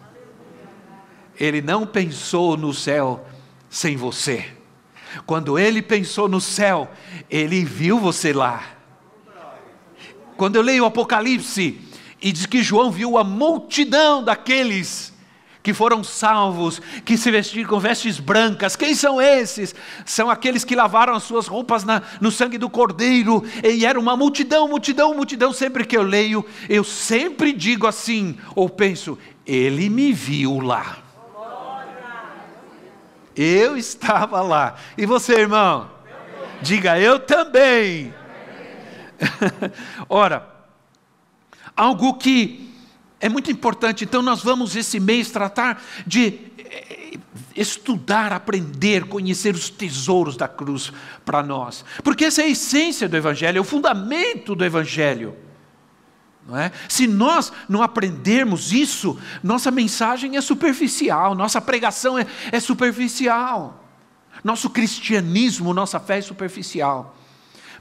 Ele 1.39 1.63
não 1.63 1.87
pensou 1.87 2.57
no 2.57 2.75
céu 2.75 3.27
sem 3.69 3.97
você. 3.97 4.47
Quando 5.25 5.59
ele 5.59 5.81
pensou 5.81 6.29
no 6.29 6.41
céu, 6.41 6.91
ele 7.31 7.65
viu 7.65 7.99
você 7.99 8.33
lá. 8.33 8.63
Quando 10.37 10.57
eu 10.57 10.63
leio 10.63 10.85
o 10.85 10.87
Apocalipse 10.87 11.81
e 12.21 12.33
diz 12.33 12.47
que 12.47 12.63
João 12.63 12.91
viu 12.91 13.19
a 13.19 13.25
multidão 13.25 14.23
daqueles 14.23 15.13
que 15.63 15.75
foram 15.75 16.03
salvos, 16.03 16.81
que 17.05 17.19
se 17.19 17.31
vestiram 17.31 17.69
com 17.69 17.79
vestes 17.79 18.19
brancas. 18.19 18.75
Quem 18.75 18.95
são 18.95 19.21
esses? 19.21 19.75
São 20.07 20.31
aqueles 20.31 20.65
que 20.65 20.75
lavaram 20.75 21.13
as 21.13 21.25
suas 21.25 21.47
roupas 21.47 21.85
na, 21.85 22.01
no 22.23 22.31
sangue 22.31 22.57
do 22.57 22.71
Cordeiro, 22.71 23.45
e 23.63 23.85
era 23.85 24.01
uma 24.01 24.17
multidão, 24.17 24.67
multidão, 24.67 25.13
multidão. 25.13 25.53
Sempre 25.53 25.85
que 25.85 25.97
eu 25.97 26.03
leio, 26.03 26.43
eu 26.71 26.83
sempre 26.83 27.53
digo 27.53 27.87
assim, 27.87 28.39
ou 28.55 28.69
penso, 28.69 29.19
ele 29.45 29.91
me 29.91 30.13
viu 30.13 30.61
lá. 30.61 31.08
Eu 33.39 33.77
estava 33.77 34.41
lá. 34.41 34.75
E 34.97 35.07
você, 35.07 35.35
irmão? 35.35 35.89
Diga, 36.61 36.99
eu 36.99 37.21
também. 37.21 38.13
Ora, 40.09 40.49
algo 41.77 42.15
que 42.15 42.75
é 43.21 43.29
muito 43.29 43.51
importante, 43.51 44.05
então 44.05 44.23
nós 44.23 44.43
vamos 44.43 44.75
esse 44.75 44.99
mês 44.99 45.31
tratar 45.31 45.81
de 46.05 46.41
eh, 46.59 47.19
estudar, 47.55 48.33
aprender, 48.33 49.05
conhecer 49.05 49.55
os 49.55 49.71
tesouros 49.71 50.37
da 50.37 50.49
cruz 50.49 50.93
para 51.25 51.41
nós. 51.41 51.85
Porque 52.03 52.25
essa 52.25 52.43
é 52.43 52.47
a 52.47 52.49
essência 52.49 53.09
do 53.09 53.17
Evangelho, 53.17 53.59
é 53.59 53.61
o 53.61 53.65
fundamento 53.65 54.57
do 54.57 54.65
Evangelho. 54.65 55.37
É? 56.57 56.73
Se 56.89 57.07
nós 57.07 57.53
não 57.69 57.83
aprendermos 57.83 58.73
isso, 58.73 59.19
nossa 59.43 59.71
mensagem 59.71 60.37
é 60.37 60.41
superficial, 60.41 61.35
nossa 61.35 61.61
pregação 61.61 62.19
é, 62.19 62.27
é 62.51 62.59
superficial, 62.59 63.85
nosso 64.43 64.71
cristianismo, 64.71 65.75
nossa 65.75 66.01
fé 66.01 66.19
é 66.19 66.23
superficial. 66.23 67.15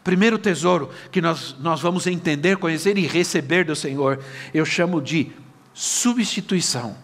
Primeiro 0.04 0.38
tesouro 0.38 0.90
que 1.12 1.22
nós, 1.22 1.56
nós 1.60 1.80
vamos 1.80 2.08
entender, 2.08 2.58
conhecer 2.58 2.98
e 2.98 3.08
receber 3.08 3.64
do 3.64 3.76
Senhor, 3.76 4.22
eu 4.54 4.66
chamo 4.66 5.02
de 5.02 5.32
substituição. 5.74 6.98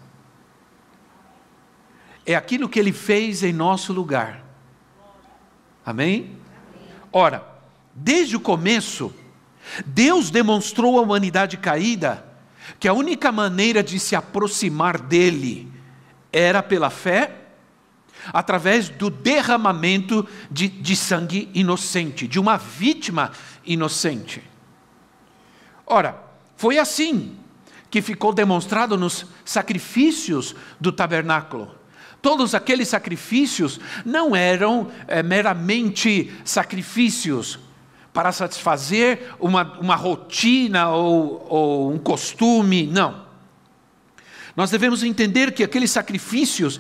É 2.26 2.36
aquilo 2.36 2.68
que 2.68 2.80
Ele 2.80 2.92
fez 2.92 3.44
em 3.44 3.54
nosso 3.54 3.94
lugar. 3.94 4.44
Amém? 5.86 6.38
Ora, 7.12 7.46
desde 7.94 8.36
o 8.36 8.40
começo, 8.40 9.14
Deus 9.86 10.30
demonstrou 10.30 10.98
à 10.98 11.02
humanidade 11.02 11.58
caída 11.58 12.26
que 12.80 12.88
a 12.88 12.94
única 12.94 13.32
maneira 13.32 13.84
de 13.84 14.00
se 14.00 14.16
aproximar 14.16 15.00
dele 15.00 15.72
era 16.32 16.64
pela 16.64 16.90
fé 16.90 17.44
através 18.32 18.90
do 18.90 19.10
derramamento 19.10 20.28
de, 20.50 20.68
de 20.68 20.96
sangue 20.96 21.50
inocente, 21.54 22.28
de 22.28 22.40
uma 22.40 22.58
vítima 22.58 23.32
inocente. 23.66 24.42
Ora, 25.86 26.18
foi 26.56 26.78
assim 26.78 27.38
que 27.90 28.02
ficou 28.02 28.34
demonstrado 28.34 28.98
nos 28.98 29.26
sacrifícios 29.44 30.56
do 30.80 30.92
tabernáculo. 30.92 31.76
Todos 32.22 32.56
aqueles 32.56 32.88
sacrifícios 32.88 33.80
não 34.06 34.34
eram 34.34 34.90
é, 35.08 35.22
meramente 35.22 36.34
sacrifícios 36.46 37.60
para 38.14 38.32
satisfazer 38.32 39.34
uma, 39.40 39.78
uma 39.80 39.96
rotina 39.96 40.90
ou, 40.90 41.46
ou 41.50 41.92
um 41.92 41.98
costume, 41.98 42.86
não. 42.86 43.24
Nós 44.56 44.70
devemos 44.70 45.04
entender 45.04 45.52
que 45.52 45.64
aqueles 45.64 45.90
sacrifícios 45.90 46.80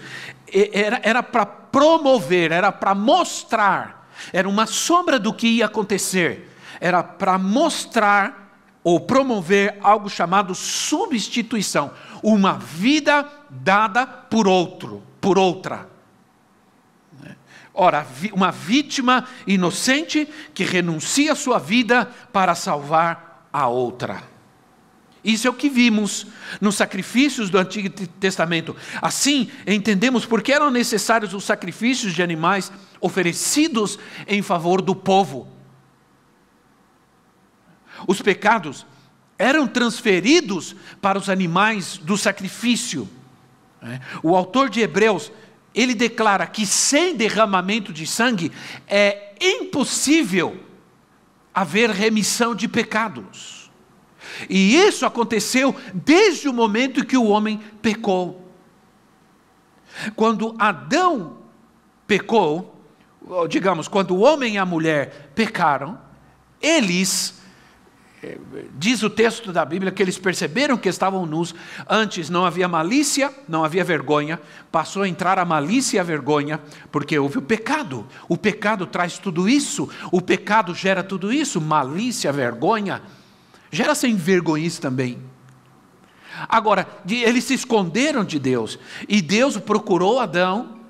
era, 1.02 1.24
para 1.24 1.46
promover, 1.46 2.52
era 2.52 2.72
para 2.72 2.94
mostrar, 2.94 4.12
era 4.32 4.48
uma 4.48 4.68
sombra 4.68 5.18
do 5.18 5.34
que 5.34 5.48
ia 5.48 5.66
acontecer, 5.66 6.50
era 6.80 7.02
para 7.02 7.40
mostrar 7.40 8.44
ou 8.84 9.00
promover 9.00 9.80
algo 9.82 10.10
chamado 10.10 10.54
substituição, 10.54 11.92
uma 12.22 12.54
vida 12.54 13.28
dada 13.50 14.06
por 14.06 14.48
outro, 14.48 15.02
por 15.20 15.40
outra. 15.40 15.93
Ora, 17.74 18.06
uma 18.34 18.52
vítima 18.52 19.28
inocente 19.48 20.28
que 20.54 20.64
renuncia 20.64 21.32
a 21.32 21.36
sua 21.36 21.58
vida 21.58 22.06
para 22.32 22.54
salvar 22.54 23.48
a 23.52 23.68
outra. 23.68 24.24
Isso 25.24 25.48
é 25.48 25.50
o 25.50 25.54
que 25.54 25.70
vimos 25.70 26.28
nos 26.60 26.76
sacrifícios 26.76 27.50
do 27.50 27.58
Antigo 27.58 27.90
Testamento. 28.20 28.76
Assim, 29.02 29.50
entendemos 29.66 30.26
por 30.26 30.42
que 30.42 30.52
eram 30.52 30.70
necessários 30.70 31.34
os 31.34 31.46
sacrifícios 31.46 32.14
de 32.14 32.22
animais 32.22 32.72
oferecidos 33.00 33.98
em 34.28 34.42
favor 34.42 34.82
do 34.82 34.94
povo. 34.94 35.48
Os 38.06 38.22
pecados 38.22 38.86
eram 39.38 39.66
transferidos 39.66 40.76
para 41.02 41.18
os 41.18 41.30
animais 41.30 41.98
do 41.98 42.18
sacrifício. 42.18 43.10
É. 43.82 44.00
O 44.22 44.36
autor 44.36 44.70
de 44.70 44.82
Hebreus, 44.82 45.32
ele 45.74 45.96
declara 45.96 46.46
que 46.46 46.66
sem 46.66 47.16
derramamento 47.16 47.92
de 47.92 48.06
sangue 48.06 48.52
é 48.88 49.34
impossível 49.42 50.58
haver 51.54 51.90
remissão 51.90 52.54
de 52.54 52.68
pecados. 52.68 53.72
E 54.50 54.76
isso 54.76 55.06
aconteceu 55.06 55.76
desde 55.94 56.48
o 56.48 56.54
momento 56.54 57.06
que 57.06 57.18
o 57.18 57.26
homem 57.28 57.60
pecou. 57.82 58.48
Quando 60.16 60.56
Adão 60.58 61.38
pecou, 62.08 62.82
digamos, 63.48 63.88
quando 63.88 64.12
o 64.16 64.20
homem 64.20 64.56
e 64.56 64.58
a 64.58 64.66
mulher 64.66 65.32
pecaram, 65.36 66.00
eles 66.62 67.42
diz 68.78 69.04
o 69.04 69.10
texto 69.10 69.52
da 69.52 69.64
Bíblia 69.66 69.92
que 69.92 70.02
eles 70.02 70.18
perceberam 70.18 70.78
que 70.78 70.90
estavam 70.90 71.26
nus. 71.26 71.54
Antes 71.90 72.30
não 72.30 72.46
havia 72.46 72.68
malícia, 72.68 73.34
não 73.48 73.64
havia 73.64 73.84
vergonha, 73.84 74.40
passou 74.72 75.04
a 75.04 75.08
entrar 75.08 75.40
a 75.40 75.46
malícia 75.46 75.98
e 75.98 76.00
a 76.00 76.04
vergonha, 76.04 76.60
porque 76.92 77.18
houve 77.18 77.38
o 77.38 77.42
pecado. 77.42 78.06
O 78.28 78.38
pecado 78.38 78.86
traz 78.86 79.18
tudo 79.18 79.48
isso, 79.48 79.90
o 80.12 80.22
pecado 80.22 80.74
gera 80.74 81.04
tudo 81.04 81.32
isso, 81.32 81.60
malícia, 81.62 82.32
vergonha, 82.32 83.02
gera 83.72 83.96
sem 83.96 84.16
vergonhice 84.16 84.80
também. 84.80 85.18
Agora, 86.50 86.88
eles 87.08 87.44
se 87.44 87.54
esconderam 87.54 88.24
de 88.24 88.40
Deus, 88.40 88.80
e 89.08 89.22
Deus 89.22 89.58
procurou 89.58 90.20
Adão, 90.20 90.83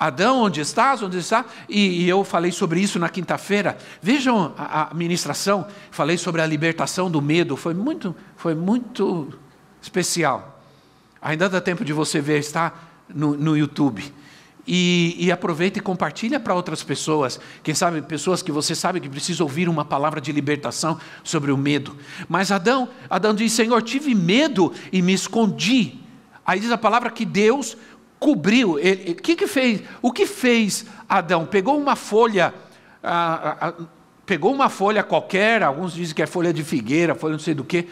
Adão, 0.00 0.40
onde 0.40 0.62
estás? 0.62 1.02
Onde 1.02 1.18
está? 1.18 1.44
E, 1.68 2.04
e 2.04 2.08
eu 2.08 2.24
falei 2.24 2.50
sobre 2.50 2.80
isso 2.80 2.98
na 2.98 3.10
quinta-feira. 3.10 3.76
Vejam 4.00 4.54
a, 4.56 4.90
a 4.90 4.94
ministração, 4.94 5.66
falei 5.90 6.16
sobre 6.16 6.40
a 6.40 6.46
libertação 6.46 7.10
do 7.10 7.20
medo, 7.20 7.54
foi 7.54 7.74
muito, 7.74 8.16
foi 8.34 8.54
muito 8.54 9.28
especial. 9.82 10.58
Ainda 11.20 11.50
dá 11.50 11.60
tempo 11.60 11.84
de 11.84 11.92
você 11.92 12.18
ver, 12.18 12.38
está 12.38 12.72
no, 13.14 13.36
no 13.36 13.54
YouTube. 13.54 14.02
E, 14.66 15.16
e, 15.18 15.30
aproveita 15.30 15.78
e 15.78 15.82
compartilha 15.82 16.40
para 16.40 16.54
outras 16.54 16.82
pessoas. 16.82 17.38
Quem 17.62 17.74
sabe, 17.74 18.00
pessoas 18.00 18.40
que 18.40 18.52
você 18.52 18.74
sabe 18.74 19.00
que 19.00 19.08
precisam 19.08 19.46
ouvir 19.46 19.68
uma 19.68 19.84
palavra 19.84 20.18
de 20.18 20.32
libertação 20.32 20.98
sobre 21.22 21.52
o 21.52 21.58
medo. 21.58 21.94
Mas 22.26 22.50
Adão, 22.50 22.88
Adão 23.08 23.34
diz: 23.34 23.52
Senhor, 23.52 23.82
tive 23.82 24.14
medo 24.14 24.72
e 24.90 25.02
me 25.02 25.12
escondi. 25.12 25.98
Aí 26.44 26.58
diz 26.58 26.70
a 26.70 26.78
palavra 26.78 27.10
que 27.10 27.24
Deus 27.24 27.76
cobriu. 28.20 28.78
Ele, 28.78 29.14
que 29.14 29.34
que 29.34 29.46
fez? 29.46 29.82
O 30.00 30.12
que 30.12 30.26
fez 30.26 30.84
Adão? 31.08 31.46
Pegou 31.46 31.76
uma 31.76 31.96
folha, 31.96 32.54
pegou 34.26 34.52
uma 34.52 34.68
folha 34.68 35.02
qualquer, 35.02 35.62
alguns 35.62 35.94
dizem 35.94 36.14
que 36.14 36.22
é 36.22 36.26
folha 36.26 36.52
de 36.52 36.62
figueira, 36.62 37.14
folha 37.16 37.32
não 37.32 37.38
sei 37.40 37.54
do 37.54 37.64
que, 37.64 37.88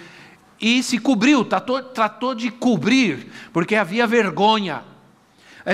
e 0.61 0.83
se 0.83 0.99
cobriu, 0.99 1.45
tratou, 1.45 1.83
tratou 1.83 2.35
de 2.35 2.51
cobrir, 2.51 3.29
porque 3.53 3.75
havia 3.75 4.07
vergonha. 4.07 4.83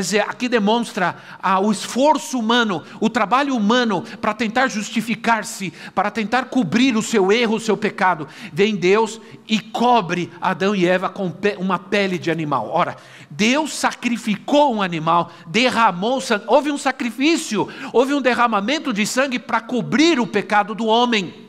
Dizer, 0.01 0.21
aqui 0.21 0.49
demonstra 0.49 1.17
ah, 1.41 1.61
o 1.61 1.71
esforço 1.71 2.39
humano, 2.39 2.83
o 3.01 3.09
trabalho 3.09 3.55
humano 3.55 4.03
para 4.21 4.35
tentar 4.35 4.67
justificar-se, 4.67 5.73
para 5.95 6.11
tentar 6.11 6.47
cobrir 6.47 6.97
o 6.97 7.03
seu 7.03 7.31
erro, 7.31 7.57
o 7.57 7.61
seu 7.61 7.77
pecado. 7.77 8.27
Vem 8.53 8.75
Deus 8.75 9.21
e 9.49 9.61
cobre 9.61 10.33
Adão 10.41 10.75
e 10.75 10.87
Eva 10.87 11.09
com 11.09 11.33
uma 11.59 11.79
pele 11.79 12.19
de 12.19 12.31
animal. 12.31 12.71
Ora, 12.73 12.97
Deus 13.31 13.73
sacrificou 13.73 14.75
um 14.75 14.83
animal, 14.83 15.31
derramou 15.47 16.21
sangue, 16.21 16.45
houve 16.49 16.73
um 16.73 16.79
sacrifício, 16.79 17.69
houve 17.93 18.15
um 18.15 18.21
derramamento 18.21 18.93
de 18.93 19.07
sangue 19.07 19.39
para 19.39 19.61
cobrir 19.61 20.19
o 20.19 20.27
pecado 20.27 20.75
do 20.75 20.87
homem. 20.87 21.49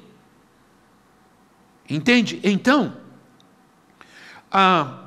Entende? 1.89 2.39
Então, 2.43 2.95
ah, 4.51 5.04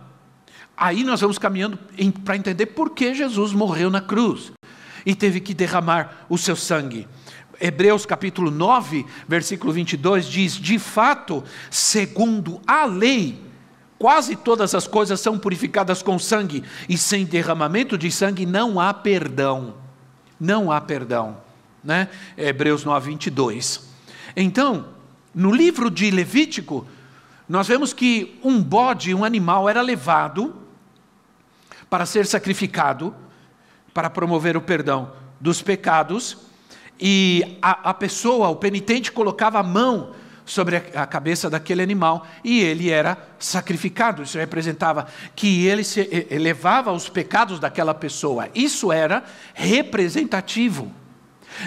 Aí 0.78 1.02
nós 1.02 1.20
vamos 1.20 1.38
caminhando 1.38 1.76
para 2.24 2.36
entender 2.36 2.66
por 2.66 2.90
que 2.90 3.12
Jesus 3.12 3.52
morreu 3.52 3.90
na 3.90 4.00
cruz 4.00 4.52
e 5.04 5.12
teve 5.12 5.40
que 5.40 5.52
derramar 5.52 6.24
o 6.28 6.38
seu 6.38 6.54
sangue. 6.54 7.08
Hebreus 7.60 8.06
capítulo 8.06 8.48
9, 8.48 9.04
versículo 9.26 9.72
22 9.72 10.26
diz: 10.26 10.52
De 10.52 10.78
fato, 10.78 11.42
segundo 11.68 12.60
a 12.64 12.84
lei, 12.84 13.42
quase 13.98 14.36
todas 14.36 14.72
as 14.72 14.86
coisas 14.86 15.18
são 15.20 15.36
purificadas 15.36 16.00
com 16.00 16.16
sangue, 16.16 16.62
e 16.88 16.96
sem 16.96 17.24
derramamento 17.24 17.98
de 17.98 18.12
sangue 18.12 18.46
não 18.46 18.78
há 18.78 18.94
perdão. 18.94 19.74
Não 20.38 20.70
há 20.70 20.80
perdão. 20.80 21.38
Né? 21.82 22.08
Hebreus 22.36 22.84
9, 22.84 23.10
22. 23.10 23.88
Então, 24.36 24.86
no 25.34 25.50
livro 25.50 25.90
de 25.90 26.08
Levítico, 26.12 26.86
nós 27.48 27.66
vemos 27.66 27.92
que 27.92 28.38
um 28.44 28.62
bode, 28.62 29.12
um 29.12 29.24
animal, 29.24 29.68
era 29.68 29.82
levado 29.82 30.67
para 31.88 32.06
ser 32.06 32.26
sacrificado, 32.26 33.14
para 33.94 34.10
promover 34.10 34.56
o 34.56 34.60
perdão 34.60 35.12
dos 35.40 35.62
pecados, 35.62 36.38
e 37.00 37.58
a, 37.62 37.90
a 37.90 37.94
pessoa, 37.94 38.48
o 38.48 38.56
penitente, 38.56 39.12
colocava 39.12 39.60
a 39.60 39.62
mão 39.62 40.12
sobre 40.44 40.76
a, 40.76 41.02
a 41.02 41.06
cabeça 41.06 41.48
daquele 41.48 41.82
animal 41.82 42.26
e 42.42 42.60
ele 42.60 42.90
era 42.90 43.16
sacrificado. 43.38 44.22
Isso 44.22 44.38
representava 44.38 45.06
que 45.36 45.66
ele 45.66 45.84
se, 45.84 46.26
elevava 46.30 46.92
os 46.92 47.08
pecados 47.08 47.60
daquela 47.60 47.94
pessoa. 47.94 48.48
Isso 48.54 48.90
era 48.90 49.22
representativo. 49.54 50.90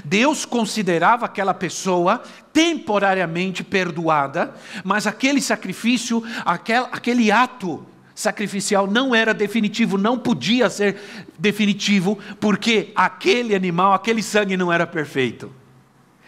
Deus 0.04 0.46
considerava 0.46 1.26
aquela 1.26 1.54
pessoa 1.54 2.22
temporariamente 2.54 3.64
perdoada, 3.64 4.54
mas 4.84 5.08
aquele 5.08 5.42
sacrifício, 5.42 6.24
aquel, 6.46 6.88
aquele 6.92 7.32
ato 7.32 7.86
sacrificial 8.22 8.88
não 8.88 9.14
era 9.14 9.34
definitivo, 9.34 9.98
não 9.98 10.18
podia 10.18 10.70
ser 10.70 10.98
definitivo, 11.38 12.18
porque 12.40 12.92
aquele 12.96 13.56
animal, 13.56 13.94
aquele 13.94 14.24
sangue 14.24 14.56
não 14.56 14.72
era 14.72 14.88
perfeito. 14.88 15.52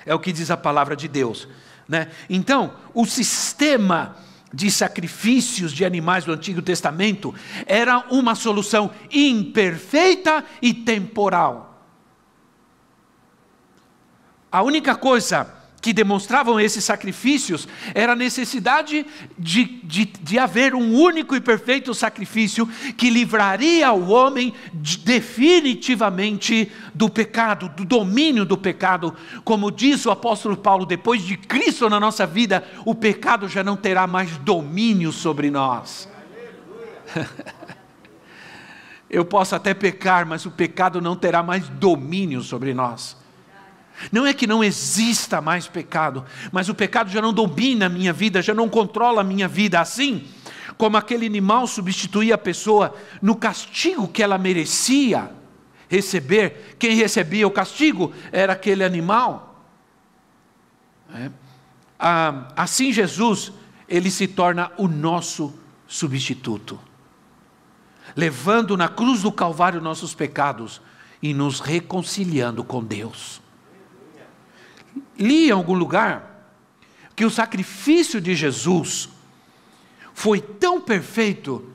É 0.06 0.14
o 0.14 0.20
que 0.20 0.32
diz 0.32 0.52
a 0.52 0.58
palavra 0.58 0.96
de 0.96 1.08
Deus. 1.08 1.48
Né? 1.88 2.10
Então, 2.30 2.74
o 2.94 3.06
sistema 3.06 4.18
de 4.54 4.70
sacrifícios 4.70 5.72
de 5.72 5.84
animais 5.84 6.26
do 6.26 6.32
Antigo 6.32 6.62
Testamento 6.62 7.34
era 7.66 8.06
uma 8.12 8.36
solução 8.36 8.92
imperfeita 9.12 10.44
e 10.62 10.74
temporal. 10.74 11.82
A 14.52 14.62
única 14.62 14.96
coisa 14.96 15.63
que 15.84 15.92
demonstravam 15.92 16.58
esses 16.62 16.82
sacrifícios 16.82 17.68
era 17.94 18.14
a 18.14 18.16
necessidade 18.16 19.06
de, 19.38 19.66
de, 19.84 20.06
de 20.06 20.40
haver 20.40 20.74
um 20.74 20.96
único 20.96 21.36
e 21.36 21.42
perfeito 21.42 21.94
sacrifício 21.94 22.66
que 22.96 23.10
livraria 23.10 23.92
o 23.92 24.08
homem 24.10 24.54
de, 24.74 24.98
definitivamente 25.00 26.72
do 26.94 27.10
pecado, 27.10 27.68
do 27.68 27.84
domínio 27.84 28.46
do 28.46 28.58
pecado. 28.58 29.14
Como 29.44 29.70
diz 29.70 30.06
o 30.06 30.12
apóstolo 30.12 30.56
Paulo, 30.56 30.86
depois 30.86 31.22
de 31.22 31.36
Cristo 31.36 31.90
na 31.90 32.00
nossa 32.00 32.26
vida, 32.26 32.64
o 32.86 32.96
pecado 32.96 33.50
já 33.50 33.62
não 33.62 33.76
terá 33.76 34.08
mais 34.08 34.38
domínio 34.38 35.12
sobre 35.12 35.52
nós. 35.52 36.08
Eu 39.10 39.26
posso 39.26 39.54
até 39.54 39.74
pecar, 39.74 40.26
mas 40.26 40.46
o 40.46 40.52
pecado 40.52 41.02
não 41.02 41.18
terá 41.18 41.44
mais 41.44 41.68
domínio 41.68 42.42
sobre 42.42 42.74
nós. 42.74 43.22
Não 44.12 44.26
é 44.26 44.34
que 44.34 44.48
não 44.48 44.64
exista 44.64 45.42
mais 45.42 45.68
pecado, 45.68 46.26
mas 46.52 46.70
o 46.70 46.76
pecado 46.76 47.10
já 47.10 47.22
não 47.22 47.34
domina 47.34 47.86
a 47.86 47.90
minha 47.90 48.14
vida, 48.14 48.42
já 48.42 48.54
não 48.54 48.68
controla 48.68 49.22
a 49.22 49.24
minha 49.24 49.48
vida. 49.48 49.80
Assim 49.80 50.28
como 50.78 50.98
aquele 50.98 51.26
animal 51.26 51.68
substituía 51.68 52.36
a 52.36 52.38
pessoa 52.38 52.96
no 53.22 53.36
castigo 53.36 54.08
que 54.08 54.24
ela 54.24 54.38
merecia 54.38 55.32
receber, 55.88 56.76
quem 56.80 56.96
recebia 56.96 57.48
o 57.48 57.52
castigo 57.52 58.12
era 58.32 58.54
aquele 58.54 58.84
animal. 58.84 59.64
É. 61.14 61.30
Assim 62.56 62.92
Jesus, 62.92 63.54
ele 63.88 64.10
se 64.10 64.28
torna 64.28 64.72
o 64.78 64.88
nosso 64.88 65.54
substituto, 65.88 66.80
levando 68.16 68.76
na 68.76 68.90
cruz 68.90 69.22
do 69.22 69.32
Calvário 69.32 69.80
nossos 69.80 70.16
pecados 70.16 70.82
e 71.22 71.34
nos 71.34 71.60
reconciliando 71.60 72.64
com 72.64 72.84
Deus 72.84 73.44
li 75.18 75.48
em 75.48 75.52
algum 75.52 75.74
lugar 75.74 76.34
que 77.16 77.26
o 77.26 77.30
sacrifício 77.30 78.20
de 78.20 78.36
Jesus 78.36 79.10
foi 80.14 80.40
tão 80.42 80.82
perfeito 80.82 81.70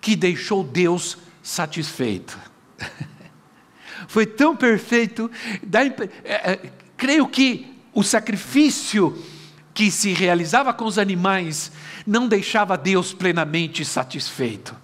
que 0.00 0.16
deixou 0.16 0.62
Deus 0.62 1.18
satisfeito. 1.42 2.38
foi 4.08 4.26
tão 4.26 4.56
perfeito, 4.56 5.30
é, 6.24 6.52
é, 6.52 6.72
creio 6.96 7.26
que 7.28 7.74
o 7.92 8.02
sacrifício 8.02 9.16
que 9.72 9.90
se 9.90 10.12
realizava 10.12 10.72
com 10.72 10.84
os 10.84 10.98
animais 10.98 11.72
não 12.06 12.28
deixava 12.28 12.76
Deus 12.76 13.12
plenamente 13.12 13.84
satisfeito. 13.84 14.83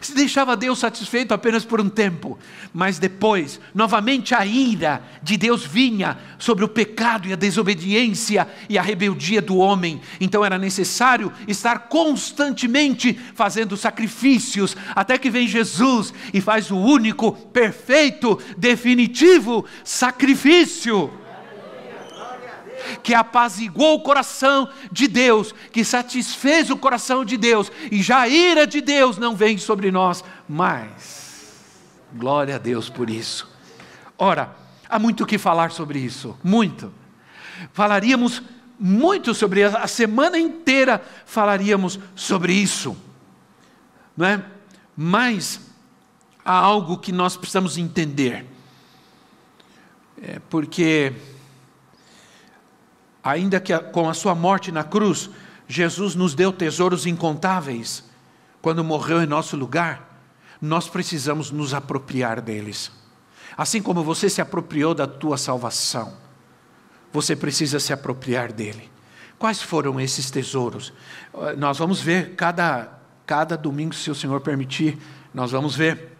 Se 0.00 0.14
deixava 0.14 0.56
Deus 0.56 0.78
satisfeito 0.78 1.32
apenas 1.32 1.64
por 1.64 1.80
um 1.80 1.88
tempo, 1.88 2.38
mas 2.72 2.98
depois, 2.98 3.60
novamente 3.74 4.34
a 4.34 4.44
ira 4.44 5.02
de 5.22 5.36
Deus 5.36 5.64
vinha 5.64 6.18
sobre 6.38 6.64
o 6.64 6.68
pecado 6.68 7.28
e 7.28 7.32
a 7.32 7.36
desobediência 7.36 8.48
e 8.68 8.78
a 8.78 8.82
rebeldia 8.82 9.40
do 9.40 9.56
homem. 9.56 10.00
Então 10.20 10.44
era 10.44 10.58
necessário 10.58 11.32
estar 11.46 11.88
constantemente 11.88 13.18
fazendo 13.34 13.76
sacrifícios, 13.76 14.76
até 14.94 15.18
que 15.18 15.30
vem 15.30 15.48
Jesus 15.48 16.12
e 16.32 16.40
faz 16.40 16.70
o 16.70 16.76
único, 16.76 17.32
perfeito, 17.32 18.38
definitivo 18.56 19.64
sacrifício 19.84 21.25
que 23.02 23.14
apaziguou 23.14 23.94
o 23.94 24.02
coração 24.02 24.68
de 24.90 25.08
Deus, 25.08 25.54
que 25.72 25.84
satisfez 25.84 26.70
o 26.70 26.76
coração 26.76 27.24
de 27.24 27.36
Deus, 27.36 27.70
e 27.90 28.02
já 28.02 28.20
a 28.20 28.28
ira 28.28 28.66
de 28.66 28.80
Deus 28.80 29.18
não 29.18 29.34
vem 29.34 29.58
sobre 29.58 29.90
nós 29.90 30.24
mais. 30.48 31.26
Glória 32.14 32.56
a 32.56 32.58
Deus 32.58 32.88
por 32.88 33.10
isso. 33.10 33.48
Ora, 34.18 34.54
há 34.88 34.98
muito 34.98 35.24
o 35.24 35.26
que 35.26 35.38
falar 35.38 35.70
sobre 35.70 35.98
isso, 35.98 36.36
muito. 36.42 36.92
Falaríamos 37.72 38.42
muito 38.78 39.34
sobre 39.34 39.62
a 39.62 39.86
semana 39.86 40.38
inteira 40.38 41.02
falaríamos 41.24 41.98
sobre 42.14 42.52
isso, 42.52 42.96
não 44.16 44.26
é? 44.26 44.44
Mas 44.96 45.60
há 46.44 46.54
algo 46.54 46.98
que 46.98 47.12
nós 47.12 47.36
precisamos 47.36 47.78
entender, 47.78 48.46
é 50.20 50.38
porque 50.50 51.12
ainda 53.26 53.58
que 53.58 53.76
com 53.76 54.08
a 54.08 54.14
sua 54.14 54.36
morte 54.36 54.70
na 54.70 54.84
cruz, 54.84 55.28
Jesus 55.66 56.14
nos 56.14 56.32
deu 56.32 56.52
tesouros 56.52 57.06
incontáveis, 57.06 58.04
quando 58.62 58.84
morreu 58.84 59.20
em 59.20 59.26
nosso 59.26 59.56
lugar, 59.56 60.20
nós 60.62 60.88
precisamos 60.88 61.50
nos 61.50 61.74
apropriar 61.74 62.40
deles. 62.40 62.92
Assim 63.56 63.82
como 63.82 64.04
você 64.04 64.30
se 64.30 64.40
apropriou 64.40 64.94
da 64.94 65.08
tua 65.08 65.36
salvação, 65.36 66.14
você 67.12 67.34
precisa 67.34 67.80
se 67.80 67.92
apropriar 67.92 68.52
dele. 68.52 68.88
Quais 69.38 69.60
foram 69.60 70.00
esses 70.00 70.30
tesouros? 70.30 70.92
Nós 71.58 71.78
vamos 71.78 72.00
ver 72.00 72.36
cada, 72.36 72.96
cada 73.26 73.56
domingo, 73.56 73.94
se 73.94 74.08
o 74.08 74.14
Senhor 74.14 74.40
permitir, 74.40 74.98
nós 75.34 75.50
vamos 75.50 75.74
ver. 75.74 76.16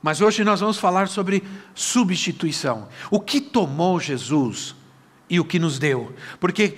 Mas 0.00 0.20
hoje 0.20 0.44
nós 0.44 0.60
vamos 0.60 0.78
falar 0.78 1.08
sobre 1.08 1.42
substituição. 1.74 2.88
O 3.10 3.18
que 3.18 3.40
tomou 3.40 3.98
Jesus 3.98 4.76
e 5.30 5.38
o 5.38 5.44
que 5.44 5.58
nos 5.58 5.78
deu? 5.78 6.12
Porque 6.40 6.76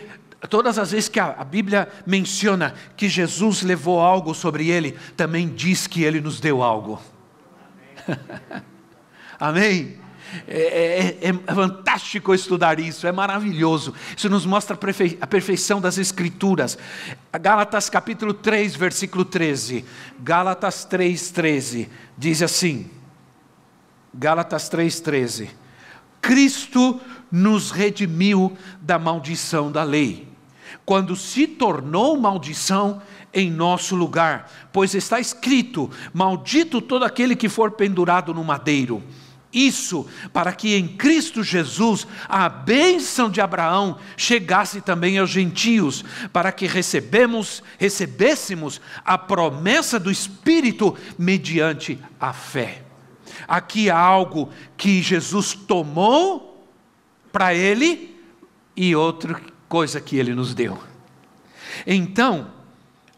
todas 0.48 0.78
as 0.78 0.92
vezes 0.92 1.08
que 1.08 1.18
a, 1.18 1.42
Bíblia 1.42 1.88
menciona 2.06 2.74
que 2.96 3.08
Jesus 3.08 3.62
levou 3.62 3.98
algo 3.98 4.34
sobre 4.34 4.68
ele, 4.68 4.92
também 5.16 5.48
diz 5.48 5.86
que 5.86 6.04
ele 6.04 6.20
nos 6.20 6.38
deu 6.38 6.62
algo. 6.62 7.00
Amém? 9.40 10.00
É, 10.46 11.18
é, 11.20 11.28
é, 11.28 11.54
fantástico 11.54 12.34
estudar 12.34 12.80
isso, 12.80 13.06
é 13.06 13.12
maravilhoso. 13.12 13.94
Isso 14.16 14.30
nos 14.30 14.46
mostra 14.46 14.78
a 15.20 15.26
perfeição 15.26 15.80
das 15.80 15.98
Escrituras. 15.98 16.78
Gálatas 17.40 17.90
capítulo 17.90 18.32
3, 18.32 18.74
versículo 18.74 19.24
13. 19.24 19.84
Gálatas 20.20 20.84
3, 20.84 21.30
13. 21.30 21.88
Diz 22.16 22.42
assim: 22.42 22.90
Gálatas 24.14 24.68
3, 24.68 25.00
13. 25.00 25.50
Cristo 26.22 27.00
nos 27.32 27.70
redimiu 27.72 28.56
da 28.80 28.98
maldição 28.98 29.72
da 29.72 29.82
lei 29.82 30.32
quando 30.84 31.14
se 31.16 31.46
tornou 31.46 32.16
maldição 32.16 33.02
em 33.32 33.50
nosso 33.50 33.94
lugar, 33.94 34.50
pois 34.72 34.94
está 34.94 35.20
escrito: 35.20 35.90
Maldito 36.12 36.80
todo 36.80 37.04
aquele 37.04 37.36
que 37.36 37.48
for 37.48 37.72
pendurado 37.72 38.34
no 38.34 38.44
madeiro. 38.44 39.02
Isso 39.52 40.06
para 40.32 40.50
que 40.52 40.74
em 40.74 40.88
Cristo 40.88 41.42
Jesus 41.42 42.06
a 42.26 42.48
bênção 42.48 43.28
de 43.28 43.38
Abraão 43.38 43.98
chegasse 44.16 44.80
também 44.80 45.18
aos 45.18 45.28
gentios, 45.28 46.02
para 46.32 46.50
que 46.50 46.66
recebemos, 46.66 47.62
recebêssemos 47.78 48.80
a 49.04 49.18
promessa 49.18 50.00
do 50.00 50.10
Espírito 50.10 50.96
mediante 51.18 51.98
a 52.18 52.32
fé. 52.32 52.82
Aqui 53.46 53.90
há 53.90 53.98
algo 53.98 54.48
que 54.74 55.02
Jesus 55.02 55.52
tomou 55.52 56.51
para 57.32 57.54
ele 57.54 58.20
e 58.76 58.94
outra 58.94 59.40
coisa 59.68 60.00
que 60.00 60.16
ele 60.16 60.34
nos 60.34 60.54
deu. 60.54 60.78
Então, 61.86 62.50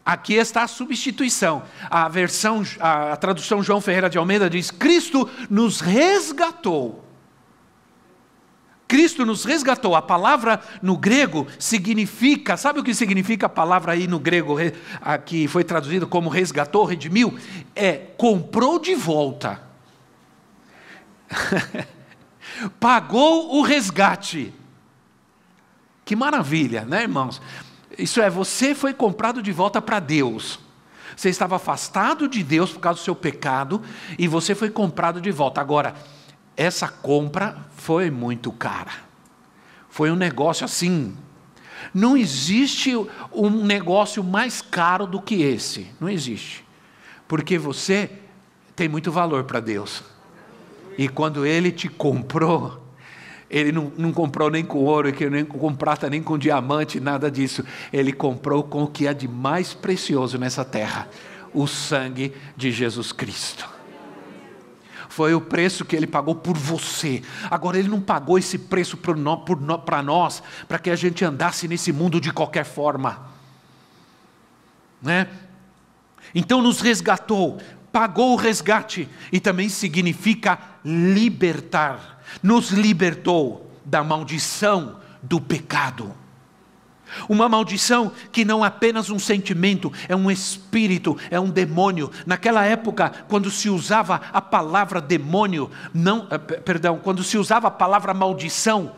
Aqui 0.05 0.35
está 0.35 0.61
a 0.61 0.67
substituição. 0.67 1.63
A 1.89 2.07
versão, 2.07 2.61
a 2.79 3.17
tradução 3.17 3.63
João 3.63 3.81
Ferreira 3.81 4.07
de 4.07 4.19
Almeida 4.19 4.47
diz: 4.47 4.69
Cristo 4.69 5.27
nos 5.49 5.81
resgatou. 5.81 7.03
Cristo 8.87 9.25
nos 9.25 9.43
resgatou. 9.43 9.95
A 9.95 10.03
palavra 10.03 10.61
no 10.79 10.95
grego 10.95 11.47
significa, 11.57 12.55
sabe 12.55 12.79
o 12.79 12.83
que 12.83 12.93
significa 12.93 13.47
a 13.47 13.49
palavra 13.49 13.93
aí 13.93 14.07
no 14.07 14.19
grego, 14.19 14.57
que 15.25 15.47
foi 15.47 15.63
traduzido 15.63 16.05
como 16.05 16.29
resgatou, 16.29 16.85
redimiu? 16.85 17.35
É 17.75 17.93
comprou 18.15 18.77
de 18.77 18.93
volta. 18.93 19.59
Pagou 22.79 23.57
o 23.57 23.61
resgate. 23.61 24.53
Que 26.03 26.15
maravilha, 26.15 26.85
né, 26.85 27.03
irmãos? 27.03 27.41
Isso 27.97 28.21
é, 28.21 28.29
você 28.29 28.75
foi 28.75 28.93
comprado 28.93 29.41
de 29.41 29.51
volta 29.51 29.81
para 29.81 29.99
Deus. 29.99 30.59
Você 31.15 31.29
estava 31.29 31.55
afastado 31.55 32.27
de 32.27 32.43
Deus 32.43 32.71
por 32.71 32.79
causa 32.79 32.99
do 32.99 33.03
seu 33.03 33.15
pecado 33.15 33.81
e 34.19 34.27
você 34.27 34.53
foi 34.53 34.69
comprado 34.69 35.21
de 35.21 35.31
volta. 35.31 35.61
Agora, 35.61 35.95
essa 36.57 36.87
compra 36.87 37.57
foi 37.75 38.11
muito 38.11 38.51
cara. 38.51 38.91
Foi 39.89 40.11
um 40.11 40.15
negócio 40.15 40.65
assim. 40.65 41.15
Não 41.93 42.17
existe 42.17 42.91
um 43.31 43.49
negócio 43.63 44.23
mais 44.23 44.61
caro 44.61 45.07
do 45.07 45.21
que 45.21 45.41
esse. 45.41 45.87
Não 45.99 46.09
existe. 46.09 46.65
Porque 47.27 47.57
você 47.57 48.11
tem 48.75 48.89
muito 48.89 49.11
valor 49.11 49.45
para 49.45 49.59
Deus. 49.59 50.03
E 50.97 51.07
quando 51.07 51.45
Ele 51.45 51.71
te 51.71 51.89
comprou, 51.89 52.85
ele 53.49 53.71
não, 53.71 53.91
não, 53.95 54.11
comprou 54.11 54.49
nem 54.49 54.65
com 54.65 54.79
ouro, 54.79 55.13
nem 55.29 55.45
com 55.45 55.75
prata, 55.75 56.09
nem 56.09 56.21
com 56.21 56.37
diamante, 56.37 56.99
nada 56.99 57.29
disso. 57.29 57.63
Ele 57.93 58.11
comprou 58.11 58.63
com 58.63 58.83
o 58.83 58.87
que 58.87 59.07
há 59.07 59.13
de 59.13 59.27
mais 59.27 59.73
precioso 59.73 60.37
nessa 60.37 60.65
terra: 60.65 61.07
o 61.53 61.67
sangue 61.67 62.33
de 62.57 62.71
Jesus 62.71 63.11
Cristo. 63.11 63.69
Foi 65.07 65.33
o 65.33 65.39
preço 65.39 65.85
que 65.85 65.95
ele 65.95 66.07
pagou 66.07 66.35
por 66.35 66.57
você. 66.57 67.21
Agora, 67.49 67.79
ele 67.79 67.87
não 67.87 68.01
pagou 68.01 68.37
esse 68.37 68.57
preço 68.57 68.97
para 68.97 70.03
nós, 70.03 70.43
para 70.67 70.77
que 70.77 70.89
a 70.89 70.95
gente 70.95 71.23
andasse 71.23 71.69
nesse 71.69 71.93
mundo 71.93 72.19
de 72.19 72.33
qualquer 72.33 72.65
forma. 72.65 73.29
Né? 75.01 75.29
Então, 76.33 76.61
nos 76.61 76.81
resgatou, 76.81 77.59
pagou 77.93 78.33
o 78.33 78.35
resgate, 78.35 79.07
e 79.31 79.39
também 79.39 79.69
significa 79.69 80.74
libertar 80.85 82.21
nos 82.41 82.69
libertou 82.69 83.71
da 83.83 84.03
maldição 84.03 84.97
do 85.21 85.41
pecado. 85.41 86.13
Uma 87.29 87.47
maldição 87.47 88.11
que 88.31 88.43
não 88.43 88.63
é 88.63 88.67
apenas 88.67 89.09
um 89.09 89.19
sentimento, 89.19 89.91
é 90.07 90.15
um 90.15 90.29
espírito, 90.29 91.17
é 91.29 91.39
um 91.39 91.49
demônio. 91.49 92.11
Naquela 92.25 92.65
época, 92.65 93.11
quando 93.27 93.49
se 93.49 93.69
usava 93.69 94.21
a 94.33 94.41
palavra 94.41 94.99
demônio, 94.99 95.69
não, 95.93 96.27
eh, 96.29 96.37
perdão, 96.37 96.99
quando 97.01 97.23
se 97.23 97.37
usava 97.37 97.67
a 97.67 97.71
palavra 97.71 98.13
maldição, 98.13 98.91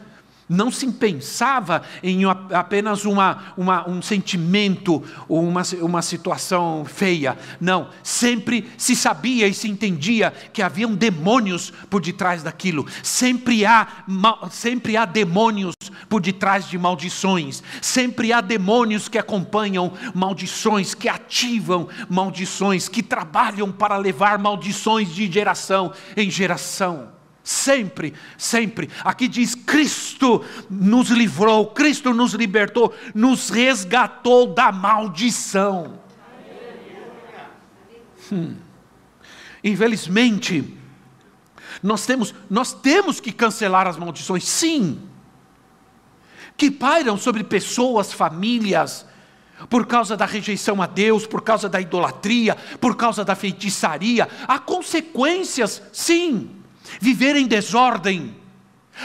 não 0.49 0.71
se 0.71 0.89
pensava 0.91 1.81
em 2.01 2.23
apenas 2.25 3.05
uma, 3.05 3.53
uma, 3.57 3.89
um 3.89 4.01
sentimento 4.01 5.03
ou 5.27 5.43
uma, 5.43 5.61
uma 5.81 6.01
situação 6.01 6.85
feia. 6.85 7.37
Não, 7.59 7.89
sempre 8.01 8.69
se 8.77 8.95
sabia 8.95 9.47
e 9.47 9.53
se 9.53 9.67
entendia 9.67 10.31
que 10.53 10.61
haviam 10.61 10.95
demônios 10.95 11.71
por 11.89 12.01
detrás 12.01 12.43
daquilo. 12.43 12.85
Sempre 13.03 13.65
há, 13.65 13.87
sempre 14.49 14.95
há 14.95 15.05
demônios 15.05 15.75
por 16.07 16.21
detrás 16.21 16.69
de 16.69 16.77
maldições. 16.77 17.61
Sempre 17.81 18.31
há 18.31 18.39
demônios 18.39 19.09
que 19.09 19.17
acompanham 19.17 19.91
maldições, 20.13 20.93
que 20.93 21.09
ativam 21.09 21.89
maldições, 22.09 22.87
que 22.87 23.03
trabalham 23.03 23.71
para 23.71 23.97
levar 23.97 24.37
maldições 24.37 25.13
de 25.13 25.29
geração 25.29 25.91
em 26.15 26.29
geração. 26.29 27.16
Sempre, 27.47 28.13
sempre. 28.37 28.89
Aqui 29.05 29.25
diz: 29.25 29.55
Cristo 29.55 30.43
nos 30.69 31.07
livrou, 31.07 31.67
Cristo 31.67 32.13
nos 32.13 32.33
libertou, 32.33 32.93
nos 33.15 33.49
resgatou 33.49 34.53
da 34.53 34.69
maldição. 34.69 35.97
Hum. 38.29 38.57
Infelizmente, 39.63 40.77
nós 41.81 42.05
temos, 42.05 42.35
nós 42.49 42.73
temos 42.73 43.21
que 43.21 43.31
cancelar 43.31 43.87
as 43.87 43.95
maldições, 43.95 44.43
sim, 44.43 44.99
que 46.57 46.69
pairam 46.69 47.15
sobre 47.15 47.45
pessoas, 47.45 48.11
famílias, 48.11 49.05
por 49.69 49.87
causa 49.87 50.17
da 50.17 50.25
rejeição 50.25 50.81
a 50.81 50.85
Deus, 50.85 51.25
por 51.25 51.41
causa 51.41 51.69
da 51.69 51.79
idolatria, 51.79 52.57
por 52.81 52.97
causa 52.97 53.23
da 53.23 53.35
feitiçaria. 53.35 54.27
Há 54.45 54.59
consequências, 54.59 55.81
sim 55.93 56.56
viver 56.99 57.35
em 57.35 57.47
desordem, 57.47 58.35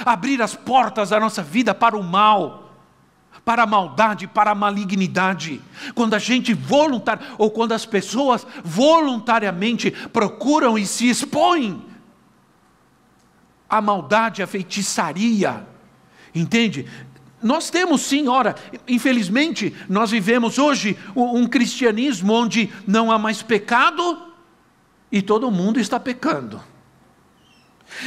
abrir 0.04 0.40
as 0.40 0.54
portas 0.54 1.10
da 1.10 1.20
nossa 1.20 1.42
vida 1.42 1.74
para 1.74 1.96
o 1.96 2.02
mal, 2.02 2.62
para 3.44 3.62
a 3.62 3.66
maldade, 3.66 4.26
para 4.26 4.52
a 4.52 4.54
malignidade. 4.54 5.60
Quando 5.94 6.14
a 6.14 6.18
gente 6.18 6.54
voluntar 6.54 7.34
ou 7.38 7.50
quando 7.50 7.72
as 7.72 7.84
pessoas 7.84 8.46
voluntariamente 8.62 9.90
procuram 9.90 10.78
e 10.78 10.86
se 10.86 11.08
expõem 11.08 11.82
à 13.68 13.80
maldade, 13.80 14.42
à 14.42 14.46
feitiçaria. 14.46 15.66
Entende? 16.34 16.86
Nós 17.42 17.70
temos 17.70 18.02
sim, 18.02 18.28
ora, 18.28 18.54
infelizmente, 18.86 19.74
nós 19.88 20.12
vivemos 20.12 20.58
hoje 20.58 20.96
um 21.16 21.46
cristianismo 21.46 22.32
onde 22.32 22.72
não 22.86 23.10
há 23.10 23.18
mais 23.18 23.42
pecado 23.42 24.28
e 25.10 25.20
todo 25.20 25.50
mundo 25.50 25.80
está 25.80 25.98
pecando. 25.98 26.62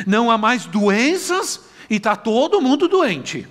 Não 0.06 0.30
há 0.32 0.38
mais 0.38 0.66
doenças 0.66 1.62
e 1.90 1.96
está 1.96 2.16
todo 2.16 2.62
mundo 2.62 2.88
doente. 2.88 3.48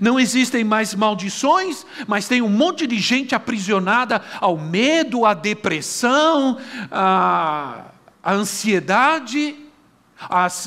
Não 0.00 0.18
existem 0.18 0.64
mais 0.64 0.94
maldições, 0.94 1.86
mas 2.06 2.28
tem 2.28 2.42
um 2.42 2.48
monte 2.48 2.86
de 2.86 2.98
gente 2.98 3.34
aprisionada 3.34 4.22
ao 4.40 4.56
medo, 4.56 5.24
à 5.24 5.34
depressão, 5.34 6.58
à, 6.90 7.86
à 8.22 8.32
ansiedade, 8.32 9.56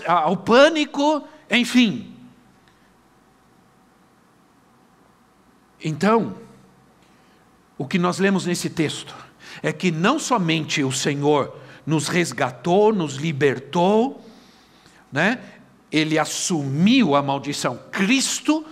ao 0.07 0.37
pânico, 0.37 1.27
enfim. 1.49 2.13
Então, 5.83 6.35
o 7.77 7.85
que 7.85 7.99
nós 7.99 8.19
lemos 8.19 8.45
nesse 8.45 8.69
texto 8.69 9.13
é 9.61 9.71
que 9.71 9.91
não 9.91 10.17
somente 10.17 10.83
o 10.83 10.91
Senhor 10.91 11.55
nos 11.85 12.07
resgatou, 12.07 12.93
nos 12.93 13.15
libertou, 13.15 14.22
né? 15.13 15.39
Ele 15.91 16.17
assumiu 16.17 17.15
a 17.15 17.21
maldição. 17.21 17.79
Cristo 17.91 18.65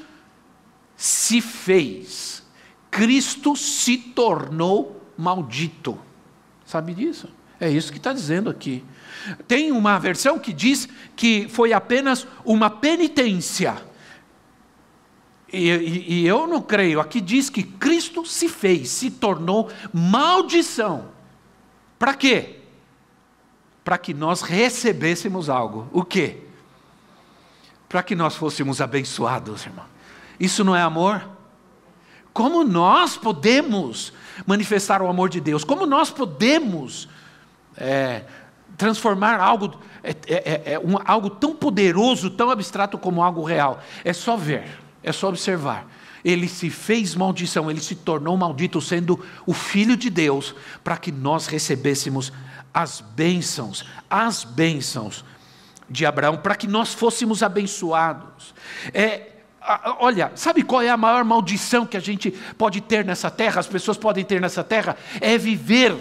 se 0.97 1.39
fez. 1.39 2.43
Cristo 2.89 3.55
se 3.55 3.95
tornou 3.95 4.99
maldito. 5.15 5.99
Sabe 6.65 6.95
disso? 6.95 7.29
É 7.59 7.69
isso 7.69 7.91
que 7.91 7.99
está 7.99 8.11
dizendo 8.11 8.49
aqui. 8.49 8.83
Tem 9.47 9.71
uma 9.71 9.99
versão 9.99 10.39
que 10.39 10.51
diz 10.51 10.89
que 11.15 11.47
foi 11.47 11.73
apenas 11.73 12.25
uma 12.43 12.71
penitência. 12.71 13.77
E, 15.53 15.69
e, 15.69 16.13
e, 16.13 16.27
eu 16.27 16.47
não 16.47 16.61
creio. 16.61 16.99
Aqui 16.99 17.21
diz 17.21 17.51
que 17.51 17.61
Cristo 17.61 18.25
se 18.25 18.49
fez, 18.49 18.89
se 18.89 19.11
tornou 19.11 19.69
maldição. 19.93 21.09
Para 21.99 22.15
quê? 22.15 22.60
Para 23.83 23.97
que 23.97 24.13
nós 24.13 24.41
recebêssemos 24.41 25.49
algo. 25.49 25.87
O 25.91 26.03
quê? 26.03 26.43
Para 27.89 28.03
que 28.03 28.15
nós 28.15 28.35
fôssemos 28.35 28.79
abençoados, 28.79 29.65
irmão. 29.65 29.85
Isso 30.39 30.63
não 30.63 30.75
é 30.75 30.81
amor? 30.81 31.27
Como 32.33 32.63
nós 32.63 33.17
podemos 33.17 34.13
manifestar 34.45 35.01
o 35.01 35.07
amor 35.07 35.29
de 35.29 35.41
Deus? 35.41 35.63
Como 35.63 35.85
nós 35.85 36.09
podemos 36.09 37.09
é, 37.75 38.23
transformar 38.77 39.39
algo, 39.39 39.77
é, 40.03 40.11
é, 40.11 40.15
é, 40.35 40.73
é, 40.73 40.79
um, 40.79 40.95
algo 41.05 41.29
tão 41.29 41.55
poderoso, 41.55 42.29
tão 42.29 42.49
abstrato 42.49 42.97
como 42.97 43.21
algo 43.21 43.43
real? 43.43 43.81
É 44.03 44.13
só 44.13 44.37
ver, 44.37 44.63
é 45.03 45.11
só 45.11 45.29
observar. 45.29 45.87
Ele 46.23 46.47
se 46.47 46.69
fez 46.69 47.15
maldição, 47.15 47.69
ele 47.69 47.81
se 47.81 47.95
tornou 47.95 48.37
maldito, 48.37 48.79
sendo 48.79 49.19
o 49.45 49.53
Filho 49.53 49.97
de 49.97 50.09
Deus, 50.09 50.55
para 50.83 50.95
que 50.95 51.11
nós 51.11 51.47
recebêssemos 51.47 52.31
as 52.73 53.01
bênçãos, 53.01 53.85
as 54.09 54.43
bênçãos 54.43 55.25
de 55.89 56.05
Abraão, 56.05 56.37
para 56.37 56.55
que 56.55 56.67
nós 56.67 56.93
fôssemos 56.93 57.43
abençoados. 57.43 58.53
É, 58.93 59.31
Olha, 59.99 60.31
sabe 60.35 60.63
qual 60.63 60.81
é 60.81 60.89
a 60.89 60.97
maior 60.97 61.23
maldição 61.23 61.85
que 61.85 61.95
a 61.95 61.99
gente 61.99 62.31
pode 62.57 62.81
ter 62.81 63.05
nessa 63.05 63.29
terra, 63.29 63.59
as 63.59 63.67
pessoas 63.67 63.95
podem 63.95 64.25
ter 64.25 64.41
nessa 64.41 64.63
terra? 64.63 64.97
É 65.19 65.37
viver 65.37 65.95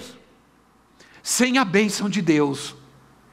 sem 1.23 1.59
a 1.59 1.65
bênção 1.65 2.09
de 2.09 2.23
Deus. 2.23 2.75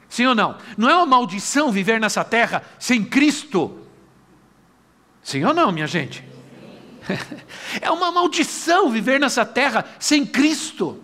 Sim 0.06 0.26
ou 0.26 0.34
não? 0.34 0.58
Não 0.76 0.88
é 0.88 0.94
uma 0.94 1.06
maldição 1.06 1.72
viver 1.72 1.98
nessa 1.98 2.22
terra 2.24 2.62
sem 2.78 3.02
Cristo? 3.04 3.78
Sim 5.22 5.44
ou 5.44 5.54
não, 5.54 5.72
minha 5.72 5.86
gente? 5.86 6.24
É 7.80 7.90
uma 7.90 8.10
maldição 8.10 8.90
viver 8.90 9.20
nessa 9.20 9.44
terra 9.44 9.84
sem 9.98 10.26
Cristo. 10.26 11.02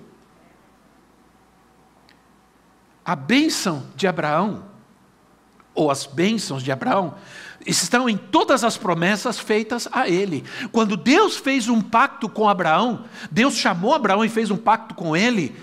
A 3.04 3.14
bênção 3.14 3.86
de 3.94 4.06
Abraão, 4.06 4.64
ou 5.74 5.90
as 5.90 6.06
bênçãos 6.06 6.62
de 6.62 6.72
Abraão, 6.72 7.14
estão 7.66 8.08
em 8.08 8.16
todas 8.16 8.64
as 8.64 8.76
promessas 8.76 9.38
feitas 9.38 9.88
a 9.92 10.08
ele. 10.08 10.44
Quando 10.72 10.96
Deus 10.96 11.36
fez 11.36 11.68
um 11.68 11.80
pacto 11.80 12.28
com 12.28 12.48
Abraão, 12.48 13.04
Deus 13.30 13.56
chamou 13.56 13.94
Abraão 13.94 14.24
e 14.24 14.28
fez 14.28 14.50
um 14.50 14.56
pacto 14.56 14.94
com 14.94 15.16
ele 15.16 15.54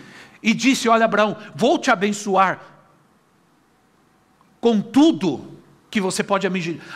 e 0.44 0.54
disse: 0.54 0.90
Olha, 0.90 1.06
Abraão, 1.06 1.38
vou 1.56 1.78
te 1.78 1.90
abençoar 1.90 2.60
com 4.60 4.80
tudo 4.80 5.51
que 5.92 6.00
você 6.00 6.24
pode 6.24 6.48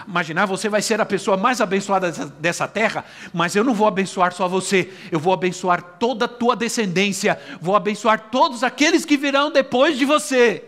imaginar, 0.07 0.45
você 0.45 0.69
vai 0.69 0.81
ser 0.81 1.01
a 1.01 1.05
pessoa 1.05 1.35
mais 1.35 1.59
abençoada 1.59 2.09
dessa 2.39 2.65
terra, 2.65 3.03
mas 3.33 3.53
eu 3.53 3.61
não 3.61 3.73
vou 3.73 3.87
abençoar 3.87 4.31
só 4.31 4.47
você, 4.47 4.89
eu 5.11 5.19
vou 5.19 5.33
abençoar 5.33 5.81
toda 5.99 6.23
a 6.23 6.29
tua 6.29 6.55
descendência, 6.55 7.37
vou 7.59 7.75
abençoar 7.75 8.29
todos 8.31 8.63
aqueles 8.63 9.03
que 9.03 9.17
virão 9.17 9.51
depois 9.51 9.97
de 9.97 10.05
você. 10.05 10.63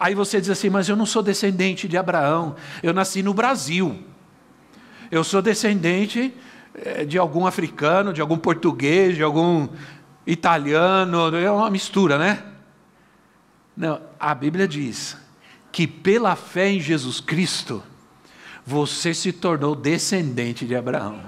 Aí 0.00 0.14
você 0.14 0.40
diz 0.40 0.48
assim: 0.48 0.70
Mas 0.70 0.88
eu 0.88 0.96
não 0.96 1.04
sou 1.04 1.22
descendente 1.22 1.86
de 1.86 1.98
Abraão, 1.98 2.56
eu 2.82 2.94
nasci 2.94 3.22
no 3.22 3.34
Brasil. 3.34 4.02
Eu 5.10 5.22
sou 5.22 5.42
descendente 5.42 6.34
eh, 6.74 7.04
de 7.04 7.18
algum 7.18 7.46
africano, 7.46 8.10
de 8.10 8.22
algum 8.22 8.38
português, 8.38 9.14
de 9.14 9.22
algum 9.22 9.68
italiano, 10.26 11.36
é 11.36 11.50
uma 11.50 11.68
mistura, 11.68 12.16
né? 12.16 12.42
Não, 13.76 14.00
a 14.18 14.34
Bíblia 14.34 14.66
diz 14.66 15.23
que 15.74 15.88
pela 15.88 16.36
fé 16.36 16.68
em 16.70 16.78
Jesus 16.78 17.18
Cristo, 17.18 17.82
você 18.64 19.12
se 19.12 19.32
tornou 19.32 19.74
descendente 19.74 20.64
de 20.64 20.76
Abraão. 20.76 21.20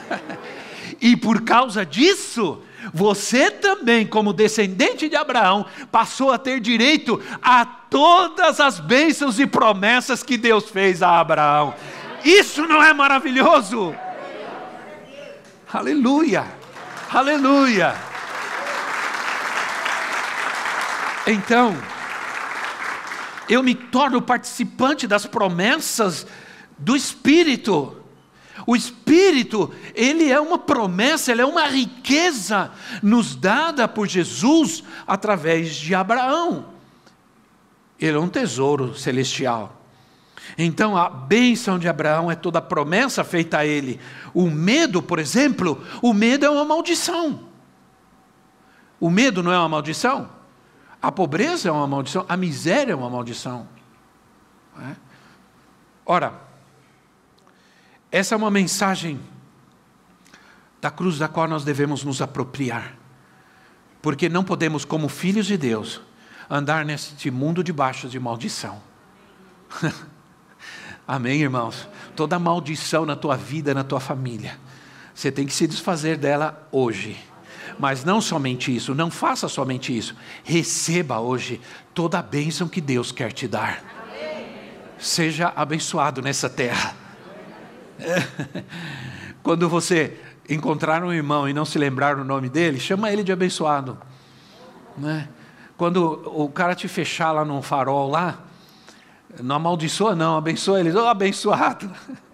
e 1.00 1.16
por 1.16 1.40
causa 1.40 1.84
disso, 1.86 2.60
você 2.92 3.50
também, 3.50 4.06
como 4.06 4.34
descendente 4.34 5.08
de 5.08 5.16
Abraão, 5.16 5.64
passou 5.90 6.30
a 6.30 6.36
ter 6.36 6.60
direito 6.60 7.18
a 7.40 7.64
todas 7.64 8.60
as 8.60 8.78
bênçãos 8.78 9.40
e 9.40 9.46
promessas 9.46 10.22
que 10.22 10.36
Deus 10.36 10.68
fez 10.68 11.02
a 11.02 11.18
Abraão. 11.18 11.74
Isso 12.22 12.66
não 12.66 12.82
é 12.82 12.92
maravilhoso? 12.92 13.94
Aleluia, 15.72 16.44
aleluia. 17.10 17.96
Então, 21.26 21.74
eu 23.48 23.62
me 23.62 23.74
torno 23.74 24.20
participante 24.20 25.06
das 25.06 25.26
promessas 25.26 26.26
do 26.78 26.96
Espírito. 26.96 27.96
O 28.66 28.74
Espírito, 28.74 29.72
ele 29.94 30.30
é 30.30 30.40
uma 30.40 30.58
promessa, 30.58 31.30
ele 31.30 31.42
é 31.42 31.46
uma 31.46 31.66
riqueza 31.66 32.70
nos 33.02 33.36
dada 33.36 33.86
por 33.86 34.08
Jesus 34.08 34.82
através 35.06 35.74
de 35.74 35.94
Abraão. 35.94 36.66
Ele 37.98 38.16
é 38.16 38.20
um 38.20 38.28
tesouro 38.28 38.94
celestial. 38.96 39.82
Então, 40.56 40.96
a 40.96 41.08
bênção 41.08 41.78
de 41.78 41.88
Abraão 41.88 42.30
é 42.30 42.34
toda 42.34 42.58
a 42.58 42.62
promessa 42.62 43.24
feita 43.24 43.58
a 43.58 43.66
ele. 43.66 44.00
O 44.32 44.48
medo, 44.48 45.02
por 45.02 45.18
exemplo, 45.18 45.82
o 46.00 46.12
medo 46.12 46.46
é 46.46 46.50
uma 46.50 46.64
maldição. 46.64 47.40
O 48.98 49.10
medo 49.10 49.42
não 49.42 49.52
é 49.52 49.58
uma 49.58 49.68
maldição? 49.68 50.35
A 51.06 51.12
pobreza 51.12 51.68
é 51.68 51.70
uma 51.70 51.86
maldição, 51.86 52.26
a 52.28 52.36
miséria 52.36 52.90
é 52.90 52.96
uma 52.96 53.08
maldição. 53.08 53.68
É? 54.76 54.96
Ora, 56.04 56.34
essa 58.10 58.34
é 58.34 58.36
uma 58.36 58.50
mensagem 58.50 59.20
da 60.80 60.90
cruz 60.90 61.16
da 61.16 61.28
qual 61.28 61.46
nós 61.46 61.62
devemos 61.62 62.02
nos 62.02 62.20
apropriar. 62.20 62.96
Porque 64.02 64.28
não 64.28 64.42
podemos, 64.42 64.84
como 64.84 65.08
filhos 65.08 65.46
de 65.46 65.56
Deus, 65.56 66.00
andar 66.50 66.84
neste 66.84 67.30
mundo 67.30 67.62
debaixo 67.62 68.08
de 68.08 68.18
maldição. 68.18 68.82
Amém, 71.06 71.40
irmãos? 71.40 71.88
Toda 72.16 72.36
maldição 72.36 73.06
na 73.06 73.14
tua 73.14 73.36
vida, 73.36 73.72
na 73.72 73.84
tua 73.84 74.00
família, 74.00 74.58
você 75.14 75.30
tem 75.30 75.46
que 75.46 75.54
se 75.54 75.68
desfazer 75.68 76.16
dela 76.16 76.68
hoje. 76.72 77.16
Mas 77.78 78.04
não 78.04 78.20
somente 78.20 78.74
isso, 78.74 78.94
não 78.94 79.10
faça 79.10 79.48
somente 79.48 79.96
isso. 79.96 80.16
Receba 80.42 81.20
hoje 81.20 81.60
toda 81.94 82.18
a 82.18 82.22
bênção 82.22 82.68
que 82.68 82.80
Deus 82.80 83.12
quer 83.12 83.32
te 83.32 83.46
dar. 83.46 83.82
Seja 84.98 85.52
abençoado 85.54 86.22
nessa 86.22 86.48
terra. 86.48 86.94
Quando 89.42 89.68
você 89.68 90.18
encontrar 90.48 91.02
um 91.04 91.12
irmão 91.12 91.48
e 91.48 91.52
não 91.52 91.64
se 91.64 91.78
lembrar 91.78 92.18
o 92.18 92.24
nome 92.24 92.48
dele, 92.48 92.80
chama 92.80 93.12
ele 93.12 93.22
de 93.22 93.32
abençoado. 93.32 93.98
Né? 94.96 95.28
Quando 95.76 96.22
o 96.34 96.48
cara 96.48 96.74
te 96.74 96.88
fechar 96.88 97.32
lá 97.32 97.44
num 97.44 97.60
farol 97.60 98.08
lá, 98.08 98.38
não 99.42 99.56
amaldiçoa 99.56 100.14
não, 100.14 100.36
abençoa 100.36 100.80
ele, 100.80 100.92
oh, 100.92 101.06
abençoado. 101.06 101.90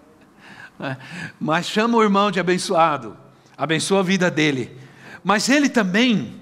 É, 0.79 0.97
mas 1.39 1.67
chama 1.67 1.97
o 1.99 2.03
irmão 2.03 2.31
de 2.31 2.39
abençoado, 2.39 3.15
abençoa 3.55 3.99
a 3.99 4.03
vida 4.03 4.29
dele. 4.31 4.75
Mas 5.23 5.47
ele 5.47 5.69
também, 5.69 6.35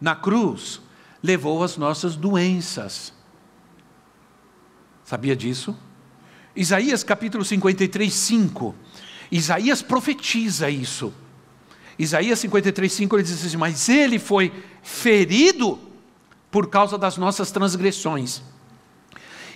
na 0.00 0.14
cruz, 0.14 0.80
levou 1.22 1.62
as 1.62 1.76
nossas 1.76 2.14
doenças. 2.14 3.12
Sabia 5.04 5.34
disso? 5.34 5.76
Isaías 6.54 7.02
capítulo 7.02 7.44
53, 7.44 8.12
5. 8.12 8.74
Isaías 9.30 9.82
profetiza 9.82 10.70
isso. 10.70 11.12
Isaías 11.98 12.38
53, 12.38 12.92
5 12.92 13.16
ele 13.16 13.22
diz 13.22 13.44
assim: 13.44 13.56
Mas 13.56 13.88
ele 13.88 14.18
foi 14.18 14.52
ferido 14.82 15.78
por 16.50 16.68
causa 16.68 16.96
das 16.96 17.16
nossas 17.16 17.50
transgressões, 17.50 18.42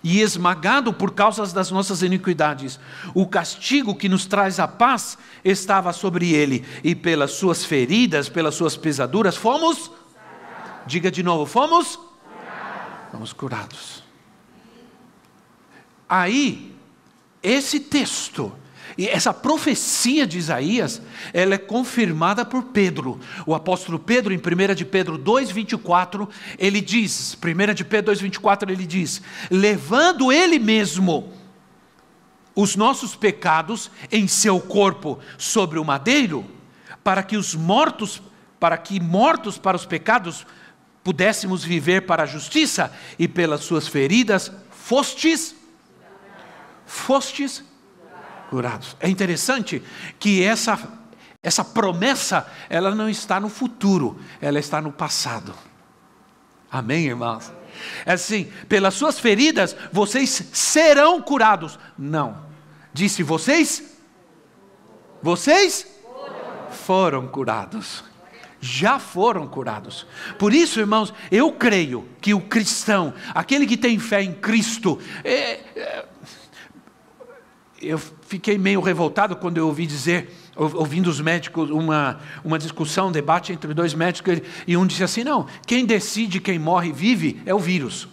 e 0.03 0.21
esmagado 0.21 0.93
por 0.93 1.13
causa 1.13 1.47
das 1.47 1.71
nossas 1.71 2.03
iniquidades. 2.03 2.79
O 3.15 3.27
castigo 3.27 3.95
que 3.95 4.09
nos 4.09 4.27
traz 4.27 4.59
a 4.59 4.67
paz 4.67 5.17
estava 5.45 5.93
sobre 5.93 6.33
ele, 6.33 6.65
e 6.83 6.95
pelas 6.95 7.33
suas 7.33 7.65
feridas, 7.65 8.29
pelas 8.29 8.55
suas 8.55 8.77
pesaduras, 8.77 9.37
fomos. 9.37 9.91
Diga 10.87 11.11
de 11.11 11.23
novo: 11.23 11.47
fomos? 11.47 11.99
Fomos 13.11 13.33
curados. 13.33 14.03
Aí, 16.09 16.75
esse 17.43 17.81
texto 17.81 18.53
e 18.97 19.09
essa 19.09 19.33
profecia 19.33 20.27
de 20.27 20.39
Isaías, 20.39 21.01
ela 21.33 21.55
é 21.55 21.59
confirmada 21.59 22.45
por 22.45 22.65
Pedro. 22.65 23.19
O 23.47 23.55
apóstolo 23.55 23.99
Pedro, 23.99 24.33
em 24.33 24.39
1 24.39 24.75
de 24.75 24.85
Pedro 24.85 25.19
2,24, 25.19 26.29
ele 26.59 26.81
diz, 26.81 27.37
1 27.37 27.75
de 27.75 27.85
Pedro 27.85 28.15
2,24, 28.15 28.71
ele 28.71 28.87
diz, 28.87 29.23
levando 29.51 30.31
ele 30.31 30.59
mesmo 30.59 31.33
os 32.55 32.77
nossos 32.77 33.17
pecados 33.17 33.91
em 34.11 34.29
seu 34.29 34.61
corpo 34.61 35.19
sobre 35.39 35.79
o 35.79 35.85
madeiro, 35.85 36.45
para 37.03 37.23
que 37.23 37.37
os 37.37 37.55
mortos, 37.55 38.23
para 38.61 38.77
que 38.77 39.01
mortos 39.01 39.57
para 39.57 39.77
os 39.77 39.87
pecados 39.87 40.47
pudéssemos 41.03 41.65
viver 41.65 42.03
para 42.03 42.25
a 42.25 42.27
justiça, 42.27 42.93
e 43.19 43.27
pelas 43.27 43.63
suas 43.63 43.89
feridas 43.89 44.53
fostes, 44.71 45.55
fostes 46.85 47.65
É 49.01 49.09
interessante 49.09 49.83
que 50.19 50.43
essa, 50.43 50.79
essa 51.43 51.65
promessa, 51.65 52.47
ela 52.69 52.95
não 52.95 53.09
está 53.09 53.41
no 53.41 53.49
futuro, 53.49 54.19
ela 54.41 54.59
está 54.59 54.81
no 54.81 54.93
passado. 54.93 55.55
Amém, 56.71 57.07
irmãos? 57.07 57.53
É 58.05 58.13
assim, 58.13 58.51
pelas 58.69 58.95
suas 58.95 59.19
feridas 59.19 59.77
vocês 59.93 60.31
serão 60.53 61.21
curados. 61.21 61.79
Não. 61.99 62.45
Disse 62.93 63.23
vocês? 63.23 63.83
Vocês 65.23 65.87
foram 66.71 67.29
curados. 67.29 68.05
Já 68.61 68.99
foram 68.99 69.49
curados. 69.49 70.07
Por 70.39 70.55
isso, 70.55 70.79
irmãos, 70.79 71.13
eu 71.33 71.51
creio 71.53 72.09
que 72.21 72.33
o 72.33 72.41
cristão, 72.41 73.13
aquele 73.35 73.67
que 73.67 73.77
tem 73.77 73.99
fé 73.99 74.23
em 74.23 74.33
Cristo, 74.33 75.01
é, 75.25 75.61
é, 75.75 76.05
eu 77.81 78.01
fiquei 78.33 78.57
meio 78.57 78.81
revoltado 78.81 79.37
quando 79.37 79.59
eu 79.59 79.67
ouvi 79.67 79.87
dizer, 79.87 80.35
ouvindo 80.57 81.09
os 81.09 81.21
médicos, 81.21 81.69
uma, 81.69 82.19
uma 82.43 82.59
discussão, 82.59 83.09
um 83.09 83.13
debate 83.13 83.53
entre 83.53 83.75
dois 83.75 83.93
médicos, 83.93 84.41
e 84.67 84.75
um 84.75 84.87
disse 84.87 85.05
assim: 85.05 85.23
não, 85.23 85.47
quem 85.67 85.85
decide 85.85 86.41
quem 86.41 86.59
morre 86.59 86.89
e 86.89 86.93
vive 86.93 87.43
é 87.45 87.55
o 87.55 87.59
vírus. 87.59 88.09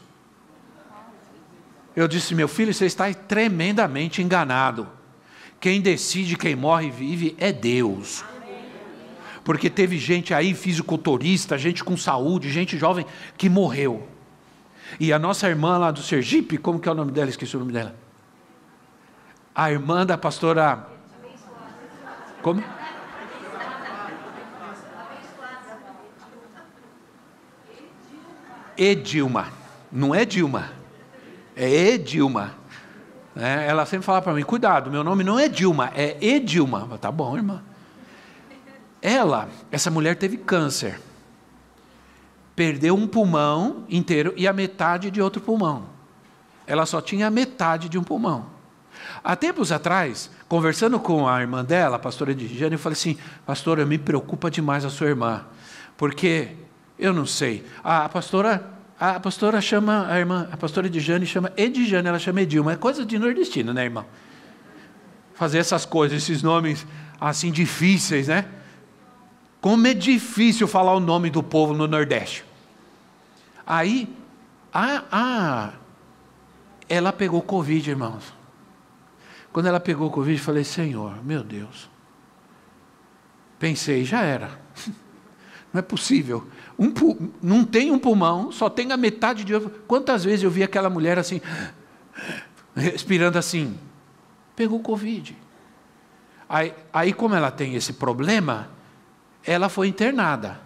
Eu 1.95 2.07
disse, 2.07 2.35
meu 2.35 2.47
filho, 2.47 2.73
você 2.73 2.85
está 2.85 3.11
tremendamente 3.13 4.21
enganado. 4.21 4.87
Quem 5.59 5.81
decide 5.81 6.37
quem 6.37 6.55
morre 6.55 6.87
e 6.87 6.91
vive 6.91 7.35
é 7.37 7.51
Deus. 7.51 8.23
Porque 9.43 9.69
teve 9.69 9.97
gente 9.97 10.33
aí, 10.33 10.53
fisiculturista, 10.53 11.57
gente 11.57 11.83
com 11.83 11.97
saúde, 11.97 12.51
gente 12.51 12.77
jovem, 12.77 13.05
que 13.37 13.49
morreu. 13.49 14.07
E 14.99 15.11
a 15.11 15.19
nossa 15.19 15.47
irmã 15.47 15.77
lá 15.77 15.91
do 15.91 16.01
Sergipe, 16.01 16.57
como 16.57 16.79
que 16.79 16.87
é 16.87 16.91
o 16.91 16.95
nome 16.95 17.11
dela? 17.11 17.29
Esqueci 17.29 17.55
o 17.55 17.59
nome 17.59 17.73
dela 17.73 18.08
a 19.59 19.69
irmã 19.69 20.05
da 20.05 20.17
pastora. 20.17 20.87
Como? 22.41 22.63
Edilma. 28.77 29.47
Não 29.91 30.15
é 30.15 30.23
Dilma. 30.23 30.71
É 31.57 31.69
Edilma. 31.69 32.55
É, 33.35 33.67
ela 33.67 33.85
sempre 33.85 34.05
fala 34.05 34.21
para 34.21 34.33
mim: 34.33 34.43
cuidado, 34.43 34.89
meu 34.89 35.03
nome 35.03 35.25
não 35.25 35.37
é 35.37 35.49
Dilma, 35.49 35.91
é 35.93 36.17
Edilma. 36.21 36.97
Tá 36.97 37.11
bom, 37.11 37.35
irmã. 37.35 37.61
Ela, 39.01 39.49
essa 39.69 39.91
mulher 39.91 40.15
teve 40.15 40.37
câncer. 40.37 41.01
Perdeu 42.55 42.95
um 42.95 43.05
pulmão 43.05 43.83
inteiro 43.89 44.33
e 44.37 44.47
a 44.47 44.53
metade 44.53 45.11
de 45.11 45.21
outro 45.21 45.41
pulmão. 45.41 45.87
Ela 46.65 46.85
só 46.85 47.01
tinha 47.01 47.27
a 47.27 47.31
metade 47.31 47.89
de 47.89 47.97
um 47.97 48.03
pulmão. 48.03 48.58
Há 49.23 49.35
tempos 49.35 49.71
atrás, 49.71 50.29
conversando 50.47 50.99
com 50.99 51.27
a 51.27 51.41
irmã 51.41 51.63
dela, 51.63 51.97
a 51.97 51.99
pastora 51.99 52.31
Edjane, 52.31 52.73
eu 52.73 52.79
falei 52.79 52.93
assim: 52.93 53.17
Pastora, 53.45 53.85
me 53.85 53.97
preocupa 53.97 54.49
demais 54.49 54.85
a 54.85 54.89
sua 54.89 55.07
irmã, 55.07 55.45
porque 55.97 56.49
eu 56.97 57.13
não 57.13 57.25
sei. 57.25 57.65
A 57.83 58.07
pastora, 58.07 58.69
a 58.99 59.19
pastora 59.19 59.61
chama 59.61 60.07
a 60.09 60.19
irmã, 60.19 60.47
a 60.51 60.57
pastora 60.57 60.87
Edjane 60.87 61.25
chama 61.25 61.51
Edjane, 61.57 62.07
ela 62.07 62.19
chama 62.19 62.41
Edilma. 62.41 62.73
É 62.73 62.75
coisa 62.75 63.05
de 63.05 63.19
nordestino, 63.19 63.73
né, 63.73 63.83
irmão? 63.83 64.05
Fazer 65.33 65.59
essas 65.59 65.85
coisas, 65.85 66.17
esses 66.17 66.41
nomes 66.41 66.85
assim 67.19 67.51
difíceis, 67.51 68.27
né? 68.27 68.45
Como 69.61 69.85
é 69.87 69.93
difícil 69.93 70.67
falar 70.67 70.93
o 70.93 70.99
nome 70.99 71.29
do 71.29 71.43
povo 71.43 71.73
no 71.73 71.85
Nordeste. 71.85 72.45
Aí, 73.67 74.07
a, 74.73 75.03
a, 75.11 75.69
ela 76.87 77.11
pegou 77.11 77.41
Covid, 77.41 77.89
irmãos. 77.89 78.38
Quando 79.51 79.65
ela 79.65 79.79
pegou 79.79 80.07
o 80.07 80.11
Covid, 80.11 80.39
falei, 80.39 80.63
Senhor, 80.63 81.23
meu 81.23 81.43
Deus. 81.43 81.89
Pensei, 83.57 84.05
já 84.05 84.21
era. 84.21 84.59
Não 85.73 85.79
é 85.79 85.81
possível. 85.81 86.47
Um, 86.79 86.91
não 87.43 87.63
tem 87.63 87.91
um 87.91 87.99
pulmão, 87.99 88.51
só 88.51 88.69
tem 88.69 88.91
a 88.91 88.97
metade 88.97 89.43
de. 89.43 89.59
Quantas 89.85 90.23
vezes 90.23 90.43
eu 90.43 90.49
vi 90.49 90.63
aquela 90.63 90.89
mulher 90.89 91.19
assim, 91.19 91.41
respirando 92.73 93.37
assim? 93.37 93.77
Pegou 94.55 94.79
Covid. 94.79 95.37
Aí, 96.47 96.73
aí, 96.91 97.13
como 97.13 97.35
ela 97.35 97.51
tem 97.51 97.75
esse 97.75 97.93
problema, 97.93 98.71
ela 99.45 99.69
foi 99.69 99.87
internada. 99.87 100.59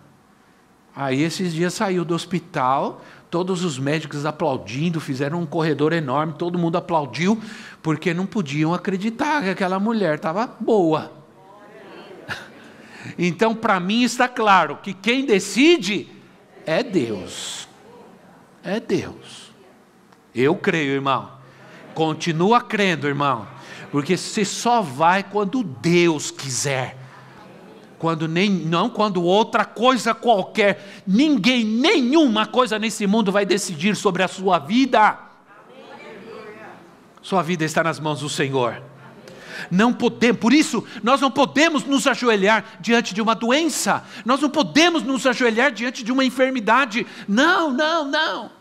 Aí, 0.96 1.22
esses 1.22 1.52
dias 1.52 1.74
saiu 1.74 2.06
do 2.06 2.16
hospital, 2.16 3.04
todos 3.34 3.64
os 3.64 3.80
médicos 3.80 4.28
aplaudindo, 4.28 5.02
fizeram 5.02 5.42
um 5.42 5.46
corredor 5.48 5.92
enorme, 5.92 6.36
todo 6.38 6.60
mundo 6.60 6.78
aplaudiu, 6.78 7.42
porque 7.82 8.14
não 8.14 8.28
podiam 8.28 8.76
acreditar 8.76 9.42
que 9.42 9.50
aquela 9.50 9.80
mulher 9.80 10.18
estava 10.18 10.46
boa. 10.46 11.12
Então, 13.18 13.54
para 13.56 13.80
mim 13.80 14.04
está 14.04 14.30
claro 14.30 14.78
que 14.78 14.94
quem 14.94 15.26
decide 15.26 16.08
é 16.66 16.82
Deus. 16.84 17.68
É 18.64 18.80
Deus. 18.80 19.52
Eu 20.34 20.56
creio, 20.56 20.94
irmão. 20.94 21.32
Continua 21.96 22.62
crendo, 22.62 23.08
irmão. 23.08 23.48
Porque 23.92 24.16
você 24.16 24.46
só 24.46 24.82
vai 24.82 25.22
quando 25.24 25.64
Deus 25.64 26.32
quiser 26.32 27.03
quando 28.04 28.28
nem, 28.28 28.50
não 28.50 28.90
quando 28.90 29.24
outra 29.24 29.64
coisa 29.64 30.14
qualquer, 30.14 31.04
ninguém, 31.08 31.64
nenhuma 31.64 32.46
coisa 32.46 32.78
nesse 32.78 33.08
mundo 33.08 33.32
vai 33.32 33.46
decidir 33.46 33.96
sobre 33.96 34.22
a 34.22 34.28
sua 34.28 34.60
vida. 34.60 35.18
Sua 37.22 37.42
vida 37.42 37.64
está 37.64 37.82
nas 37.82 38.02
mãos 38.02 38.20
do 38.20 38.28
Senhor. 38.28 38.84
Não 39.72 39.94
podemos, 39.94 40.38
por 40.38 40.52
isso, 40.52 40.86
nós 41.02 41.22
não 41.22 41.32
podemos 41.32 41.86
nos 41.86 42.06
ajoelhar 42.06 42.66
diante 42.82 43.14
de 43.14 43.22
uma 43.22 43.34
doença, 43.34 44.04
nós 44.26 44.42
não 44.42 44.50
podemos 44.50 45.02
nos 45.02 45.26
ajoelhar 45.26 45.72
diante 45.72 46.04
de 46.04 46.12
uma 46.12 46.26
enfermidade. 46.26 47.08
Não, 47.26 47.72
não, 47.72 48.04
não. 48.04 48.52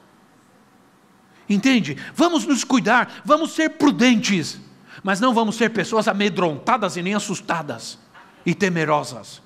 Entende? 1.48 1.96
Vamos 2.14 2.46
nos 2.46 2.62
cuidar, 2.62 3.22
vamos 3.24 3.50
ser 3.50 3.70
prudentes, 3.70 4.60
mas 5.02 5.18
não 5.18 5.34
vamos 5.34 5.56
ser 5.56 5.70
pessoas 5.70 6.06
amedrontadas 6.06 6.96
e 6.96 7.02
nem 7.02 7.16
assustadas 7.16 7.98
e 8.44 8.54
temerosas. 8.54 9.42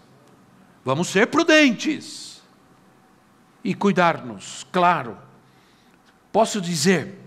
Vamos 0.85 1.09
ser 1.09 1.27
prudentes 1.27 2.43
e 3.65 3.75
cuidar-nos, 3.75 4.67
claro. 4.71 5.17
Posso 6.33 6.61
dizer, 6.61 7.19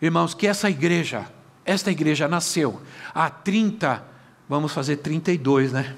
irmãos, 0.00 0.34
que 0.34 0.46
essa 0.46 0.70
igreja, 0.70 1.26
esta 1.64 1.90
igreja 1.90 2.28
nasceu 2.28 2.80
há 3.14 3.28
30, 3.28 4.04
vamos 4.48 4.72
fazer 4.72 4.98
32, 4.98 5.72
né? 5.72 5.96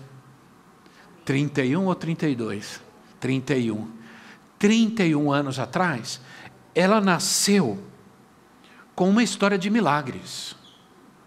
31 1.24 1.84
ou 1.84 1.94
32? 1.94 2.80
31. 3.20 3.88
31 4.58 5.32
anos 5.32 5.58
atrás, 5.58 6.20
ela 6.74 7.00
nasceu 7.00 7.78
com 8.94 9.08
uma 9.08 9.22
história 9.22 9.58
de 9.58 9.70
milagres. 9.70 10.56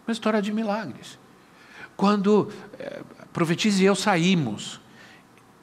Uma 0.05 0.11
história 0.11 0.41
de 0.41 0.51
milagres. 0.51 1.17
Quando 1.95 2.51
é, 2.77 3.01
Profetiza 3.33 3.81
e 3.81 3.85
eu 3.85 3.95
saímos 3.95 4.79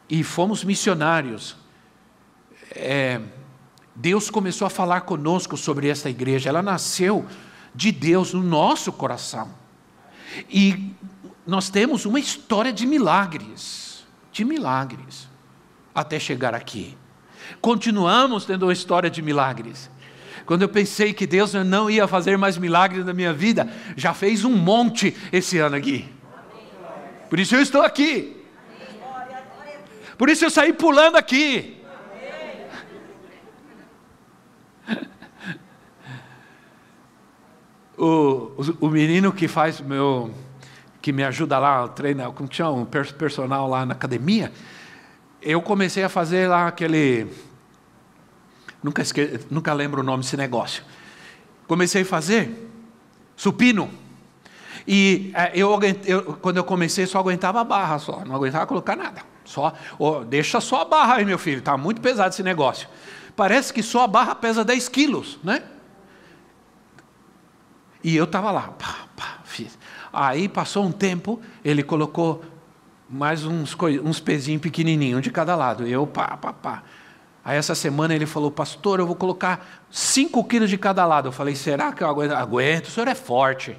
e 0.08 0.24
fomos 0.24 0.64
missionários, 0.64 1.56
é, 2.72 3.20
Deus 3.94 4.28
começou 4.28 4.66
a 4.66 4.70
falar 4.70 5.02
conosco 5.02 5.56
sobre 5.56 5.88
essa 5.88 6.10
igreja. 6.10 6.48
Ela 6.48 6.62
nasceu 6.62 7.24
de 7.72 7.92
Deus 7.92 8.34
no 8.34 8.42
nosso 8.42 8.92
coração. 8.92 9.48
E 10.48 10.92
nós 11.46 11.70
temos 11.70 12.04
uma 12.04 12.18
história 12.18 12.72
de 12.72 12.86
milagres, 12.86 14.04
de 14.32 14.44
milagres, 14.44 15.28
até 15.94 16.18
chegar 16.18 16.54
aqui. 16.54 16.96
Continuamos 17.60 18.44
tendo 18.44 18.66
uma 18.66 18.72
história 18.72 19.08
de 19.08 19.22
milagres. 19.22 19.88
Quando 20.44 20.62
eu 20.62 20.68
pensei 20.68 21.12
que 21.12 21.26
Deus 21.26 21.54
não 21.54 21.88
ia 21.88 22.08
fazer 22.08 22.36
mais 22.36 22.58
milagres 22.58 23.04
na 23.04 23.12
minha 23.12 23.32
vida, 23.32 23.68
já 23.96 24.12
fez 24.12 24.44
um 24.44 24.56
monte 24.56 25.16
esse 25.32 25.58
ano 25.58 25.76
aqui. 25.76 26.08
Por 27.30 27.38
isso 27.38 27.54
eu 27.54 27.62
estou 27.62 27.82
aqui. 27.82 28.36
Por 30.18 30.28
isso 30.28 30.44
eu 30.44 30.50
saí 30.50 30.72
pulando 30.72 31.16
aqui. 31.16 31.80
O, 37.96 38.54
o, 38.56 38.86
o 38.86 38.88
menino 38.88 39.30
que 39.30 39.46
faz 39.46 39.78
meu, 39.78 40.32
que 41.02 41.12
me 41.12 41.22
ajuda 41.22 41.58
lá, 41.58 41.86
treina, 41.86 42.30
como 42.32 42.48
que 42.48 42.56
chama, 42.56 42.72
um 42.72 42.86
personal 42.86 43.68
lá 43.68 43.84
na 43.84 43.92
academia, 43.92 44.50
eu 45.42 45.60
comecei 45.60 46.02
a 46.02 46.08
fazer 46.08 46.48
lá 46.48 46.66
aquele, 46.66 47.26
nunca, 48.82 49.02
esque, 49.02 49.40
nunca 49.50 49.74
lembro 49.74 50.00
o 50.00 50.02
nome 50.02 50.22
desse 50.22 50.34
negócio. 50.34 50.82
Comecei 51.66 52.00
a 52.00 52.06
fazer 52.06 52.70
supino. 53.36 53.90
E 54.92 55.30
é, 55.36 55.52
eu, 55.54 55.78
eu, 56.04 56.22
quando 56.42 56.56
eu 56.56 56.64
comecei, 56.64 57.06
só 57.06 57.20
aguentava 57.20 57.60
a 57.60 57.64
barra 57.64 58.00
só, 58.00 58.24
não 58.24 58.34
aguentava 58.34 58.66
colocar 58.66 58.96
nada. 58.96 59.22
Só, 59.44 59.72
oh, 59.96 60.24
deixa 60.24 60.60
só 60.60 60.80
a 60.82 60.84
barra 60.84 61.14
aí, 61.14 61.24
meu 61.24 61.38
filho, 61.38 61.60
está 61.60 61.76
muito 61.76 62.00
pesado 62.00 62.30
esse 62.30 62.42
negócio. 62.42 62.88
Parece 63.36 63.72
que 63.72 63.84
só 63.84 64.02
a 64.02 64.08
barra 64.08 64.34
pesa 64.34 64.64
10 64.64 64.88
quilos, 64.88 65.38
né? 65.44 65.62
E 68.02 68.16
eu 68.16 68.24
estava 68.24 68.50
lá, 68.50 68.62
pá, 68.62 69.06
pá, 69.14 69.38
fiz. 69.44 69.78
Aí 70.12 70.48
passou 70.48 70.84
um 70.84 70.90
tempo, 70.90 71.40
ele 71.64 71.84
colocou 71.84 72.42
mais 73.08 73.44
uns, 73.44 73.76
uns 74.02 74.18
pezinhos 74.18 74.60
pequenininhos, 74.60 75.22
de 75.22 75.30
cada 75.30 75.54
lado. 75.54 75.86
Eu, 75.86 76.04
pá, 76.04 76.36
pá, 76.36 76.52
pá. 76.52 76.82
Aí 77.44 77.56
essa 77.56 77.76
semana 77.76 78.12
ele 78.12 78.26
falou, 78.26 78.50
pastor, 78.50 78.98
eu 78.98 79.06
vou 79.06 79.14
colocar 79.14 79.84
5 79.88 80.42
quilos 80.46 80.68
de 80.68 80.76
cada 80.76 81.06
lado. 81.06 81.28
Eu 81.28 81.32
falei, 81.32 81.54
será 81.54 81.92
que 81.92 82.02
eu 82.02 82.08
aguento? 82.08 82.32
Aguento, 82.32 82.86
o 82.86 82.90
senhor 82.90 83.06
é 83.06 83.14
forte. 83.14 83.78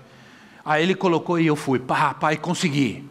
Aí 0.64 0.84
ele 0.84 0.95
colocou 0.95 1.39
e 1.39 1.47
eu 1.47 1.55
fui, 1.55 1.80
pá, 1.80 2.16
e 2.32 2.38
consegui. 2.38 3.09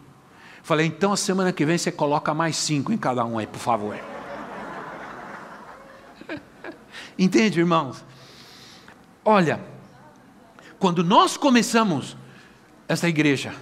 Falei, 0.63 0.87
então 0.87 1.13
a 1.13 1.17
semana 1.17 1.53
que 1.53 1.65
vem 1.65 1.77
você 1.77 1.91
coloca 1.91 2.33
mais 2.33 2.57
cinco 2.57 2.93
em 2.93 2.99
cada 2.99 3.25
um 3.25 3.39
aí, 3.39 3.47
por 3.47 3.59
favor. 3.59 3.97
Entende, 7.19 7.59
irmãos? 7.59 8.05
Olha, 9.25 9.61
quando 10.79 11.03
nós 11.03 11.37
começamos 11.37 12.17
essa 12.89 13.09
igreja, 13.09 13.53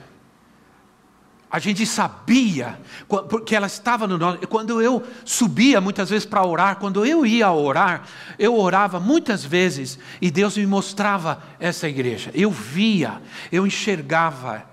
a 1.51 1.59
gente 1.59 1.87
sabia, 1.87 2.79
porque 3.09 3.57
ela 3.57 3.67
estava 3.67 4.07
no 4.07 4.19
nosso. 4.19 4.47
Quando 4.49 4.83
eu 4.83 5.03
subia 5.25 5.81
muitas 5.81 6.11
vezes 6.11 6.27
para 6.27 6.45
orar, 6.47 6.77
quando 6.77 7.07
eu 7.07 7.25
ia 7.25 7.51
orar, 7.51 8.07
eu 8.39 8.55
orava 8.59 9.01
muitas 9.01 9.45
vezes 9.45 9.99
e 10.21 10.31
Deus 10.31 10.59
me 10.59 10.67
mostrava 10.67 11.43
essa 11.59 11.89
igreja. 11.89 12.31
Eu 12.35 12.51
via, 12.51 13.23
eu 13.51 13.67
enxergava 13.67 14.65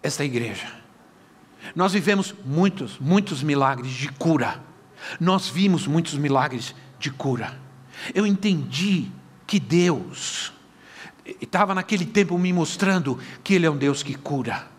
essa 0.00 0.24
igreja. 0.24 0.68
Nós 1.74 1.92
vivemos 1.92 2.32
muitos, 2.44 2.98
muitos 3.00 3.42
milagres 3.42 3.90
de 3.90 4.08
cura. 4.10 4.62
Nós 5.18 5.48
vimos 5.48 5.88
muitos 5.88 6.14
milagres 6.14 6.72
de 7.00 7.10
cura. 7.10 7.58
Eu 8.14 8.24
entendi 8.24 9.10
que 9.44 9.58
Deus 9.58 10.52
estava 11.40 11.74
naquele 11.74 12.06
tempo 12.06 12.38
me 12.38 12.52
mostrando 12.52 13.18
que 13.42 13.54
Ele 13.54 13.66
é 13.66 13.70
um 13.70 13.76
Deus 13.76 14.02
que 14.02 14.14
cura. 14.14 14.73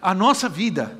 A 0.00 0.14
nossa 0.14 0.48
vida, 0.48 0.98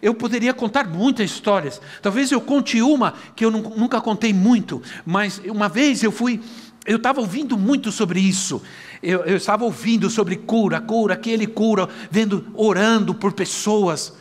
eu 0.00 0.14
poderia 0.14 0.54
contar 0.54 0.86
muitas 0.86 1.30
histórias, 1.30 1.80
talvez 2.00 2.30
eu 2.30 2.40
conte 2.40 2.80
uma 2.80 3.14
que 3.34 3.44
eu 3.44 3.50
nunca 3.50 4.00
contei 4.00 4.32
muito, 4.32 4.82
mas 5.04 5.40
uma 5.44 5.68
vez 5.68 6.02
eu 6.02 6.12
fui, 6.12 6.40
eu 6.86 6.96
estava 6.96 7.20
ouvindo 7.20 7.58
muito 7.58 7.92
sobre 7.92 8.20
isso, 8.20 8.62
eu, 9.02 9.20
eu 9.24 9.36
estava 9.36 9.64
ouvindo 9.64 10.08
sobre 10.08 10.36
cura, 10.36 10.80
cura, 10.80 11.16
que 11.16 11.30
Ele 11.30 11.46
cura, 11.46 11.88
vendo, 12.10 12.46
orando 12.54 13.14
por 13.14 13.32
pessoas, 13.32 14.14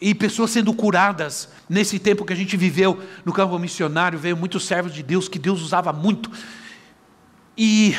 e 0.00 0.14
pessoas 0.14 0.50
sendo 0.50 0.72
curadas 0.74 1.48
nesse 1.68 1.98
tempo 1.98 2.24
que 2.24 2.32
a 2.32 2.36
gente 2.36 2.56
viveu 2.56 3.00
no 3.24 3.32
campo 3.32 3.58
missionário, 3.58 4.18
veio 4.18 4.36
muitos 4.36 4.66
servos 4.66 4.92
de 4.92 5.02
Deus 5.02 5.28
que 5.28 5.38
Deus 5.38 5.62
usava 5.62 5.92
muito. 5.92 6.30
E, 7.56 7.94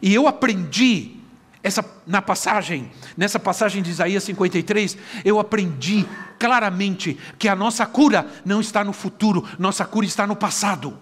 e 0.00 0.14
eu 0.14 0.26
aprendi 0.26 1.16
essa 1.64 1.82
na 2.06 2.20
passagem, 2.20 2.92
nessa 3.16 3.40
passagem 3.40 3.82
de 3.82 3.90
Isaías 3.90 4.22
53, 4.22 4.98
eu 5.24 5.40
aprendi 5.40 6.06
claramente 6.38 7.18
que 7.38 7.48
a 7.48 7.56
nossa 7.56 7.86
cura 7.86 8.26
não 8.44 8.60
está 8.60 8.84
no 8.84 8.92
futuro, 8.92 9.48
nossa 9.58 9.86
cura 9.86 10.04
está 10.04 10.26
no 10.26 10.36
passado. 10.36 10.98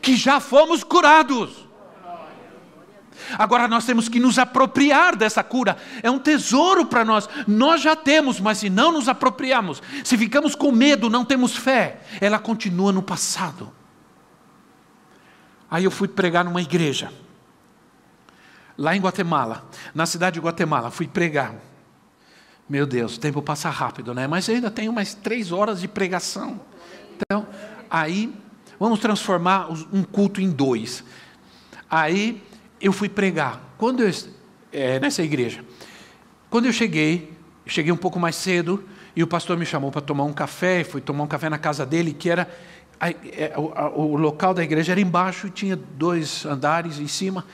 Que 0.00 0.14
já 0.14 0.38
fomos 0.38 0.84
curados. 0.84 1.68
Agora 3.36 3.66
nós 3.66 3.84
temos 3.84 4.08
que 4.08 4.20
nos 4.20 4.38
apropriar 4.38 5.16
dessa 5.16 5.42
cura. 5.42 5.76
É 6.00 6.08
um 6.08 6.18
tesouro 6.18 6.86
para 6.86 7.04
nós. 7.04 7.28
Nós 7.48 7.82
já 7.82 7.96
temos, 7.96 8.38
mas 8.38 8.58
se 8.58 8.70
não 8.70 8.92
nos 8.92 9.08
apropriamos, 9.08 9.82
se 10.04 10.16
ficamos 10.16 10.54
com 10.54 10.70
medo, 10.70 11.10
não 11.10 11.24
temos 11.24 11.56
fé, 11.56 12.00
ela 12.20 12.38
continua 12.38 12.92
no 12.92 13.02
passado. 13.02 13.72
Aí 15.68 15.82
eu 15.82 15.90
fui 15.90 16.06
pregar 16.06 16.44
numa 16.44 16.60
igreja, 16.60 17.10
lá 18.76 18.94
em 18.94 19.00
Guatemala, 19.00 19.64
na 19.94 20.06
cidade 20.06 20.34
de 20.34 20.40
Guatemala, 20.40 20.90
fui 20.90 21.06
pregar. 21.06 21.54
Meu 22.68 22.86
Deus, 22.86 23.16
o 23.16 23.20
tempo 23.20 23.42
passa 23.42 23.68
rápido, 23.68 24.14
né? 24.14 24.26
Mas 24.26 24.48
eu 24.48 24.54
ainda 24.54 24.70
tenho 24.70 24.92
mais 24.92 25.14
três 25.14 25.52
horas 25.52 25.80
de 25.80 25.88
pregação. 25.88 26.60
Então, 27.16 27.46
aí, 27.90 28.32
vamos 28.78 29.00
transformar 29.00 29.68
um 29.92 30.02
culto 30.02 30.40
em 30.40 30.50
dois. 30.50 31.04
Aí, 31.90 32.42
eu 32.80 32.92
fui 32.92 33.08
pregar. 33.08 33.60
Quando 33.76 34.02
eu, 34.02 34.10
é, 34.72 34.98
nessa 34.98 35.22
igreja, 35.22 35.64
quando 36.48 36.66
eu 36.66 36.72
cheguei, 36.72 37.32
cheguei 37.66 37.92
um 37.92 37.96
pouco 37.96 38.18
mais 38.18 38.36
cedo 38.36 38.84
e 39.14 39.22
o 39.22 39.26
pastor 39.26 39.56
me 39.56 39.66
chamou 39.66 39.90
para 39.90 40.00
tomar 40.00 40.24
um 40.24 40.32
café. 40.32 40.84
Fui 40.84 41.00
tomar 41.00 41.24
um 41.24 41.26
café 41.26 41.48
na 41.48 41.58
casa 41.58 41.84
dele, 41.84 42.12
que 42.12 42.30
era 42.30 42.48
a, 42.98 43.10
é, 43.10 43.52
o, 43.56 43.72
a, 43.74 43.88
o 43.90 44.16
local 44.16 44.54
da 44.54 44.62
igreja 44.62 44.92
era 44.92 45.00
embaixo 45.00 45.48
e 45.48 45.50
tinha 45.50 45.76
dois 45.76 46.46
andares 46.46 46.98
em 46.98 47.08
cima. 47.08 47.44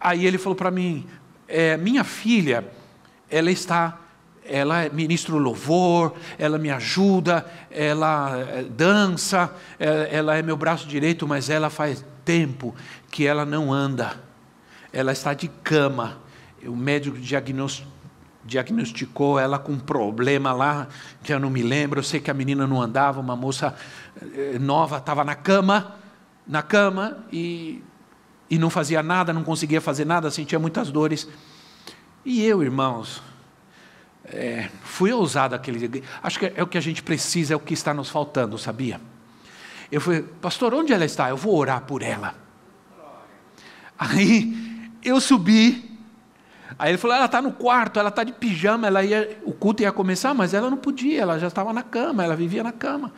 Aí 0.00 0.26
ele 0.26 0.38
falou 0.38 0.56
para 0.56 0.70
mim: 0.70 1.06
é, 1.48 1.76
minha 1.76 2.04
filha, 2.04 2.64
ela 3.30 3.50
está 3.50 4.00
ela 4.48 4.88
ministra 4.90 5.34
o 5.34 5.38
louvor, 5.38 6.14
ela 6.38 6.56
me 6.56 6.70
ajuda, 6.70 7.44
ela 7.68 8.38
é, 8.38 8.62
dança, 8.62 9.52
é, 9.76 10.08
ela 10.12 10.36
é 10.36 10.42
meu 10.42 10.56
braço 10.56 10.86
direito, 10.86 11.26
mas 11.26 11.50
ela 11.50 11.68
faz 11.68 12.04
tempo 12.24 12.72
que 13.10 13.26
ela 13.26 13.44
não 13.44 13.72
anda 13.72 14.24
ela 14.96 15.12
está 15.12 15.34
de 15.34 15.48
cama. 15.48 16.16
O 16.64 16.74
médico 16.74 17.18
diagnosticou 18.44 19.38
ela 19.38 19.58
com 19.58 19.72
um 19.72 19.78
problema 19.78 20.54
lá, 20.54 20.88
que 21.22 21.34
eu 21.34 21.38
não 21.38 21.50
me 21.50 21.62
lembro. 21.62 22.00
Eu 22.00 22.02
sei 22.02 22.18
que 22.18 22.30
a 22.30 22.34
menina 22.34 22.66
não 22.66 22.80
andava, 22.80 23.20
uma 23.20 23.36
moça 23.36 23.74
eh, 24.22 24.58
nova 24.58 24.96
estava 24.96 25.22
na 25.22 25.34
cama, 25.34 25.96
na 26.46 26.62
cama 26.62 27.18
e, 27.30 27.82
e 28.48 28.58
não 28.58 28.70
fazia 28.70 29.02
nada, 29.02 29.32
não 29.32 29.42
conseguia 29.42 29.80
fazer 29.80 30.04
nada, 30.04 30.30
sentia 30.30 30.58
muitas 30.58 30.90
dores. 30.90 31.28
E 32.24 32.44
eu, 32.44 32.62
irmãos, 32.62 33.22
é, 34.24 34.68
fui 34.82 35.12
ousado 35.12 35.54
aquele. 35.54 36.02
Acho 36.22 36.38
que 36.38 36.52
é 36.54 36.62
o 36.62 36.66
que 36.66 36.78
a 36.78 36.80
gente 36.80 37.02
precisa, 37.02 37.54
é 37.54 37.56
o 37.56 37.60
que 37.60 37.74
está 37.74 37.92
nos 37.92 38.08
faltando, 38.08 38.58
sabia? 38.58 39.00
Eu 39.90 40.00
fui, 40.00 40.22
pastor, 40.22 40.74
onde 40.74 40.92
ela 40.92 41.04
está? 41.04 41.28
Eu 41.28 41.36
vou 41.36 41.56
orar 41.56 41.82
por 41.82 42.02
ela. 42.02 42.34
Aí 43.98 44.90
eu 45.02 45.20
subi. 45.20 45.96
Aí 46.78 46.90
ele 46.90 46.98
falou: 46.98 47.16
ela 47.16 47.26
está 47.26 47.40
no 47.40 47.52
quarto, 47.52 47.98
ela 47.98 48.08
está 48.08 48.24
de 48.24 48.32
pijama, 48.32 48.86
ela 48.86 49.04
ia, 49.04 49.38
o 49.44 49.52
culto 49.52 49.82
ia 49.82 49.92
começar, 49.92 50.34
mas 50.34 50.52
ela 50.52 50.68
não 50.68 50.76
podia, 50.76 51.22
ela 51.22 51.38
já 51.38 51.46
estava 51.46 51.72
na 51.72 51.82
cama, 51.82 52.24
ela 52.24 52.36
vivia 52.36 52.62
na 52.62 52.72
cama. 52.72 53.12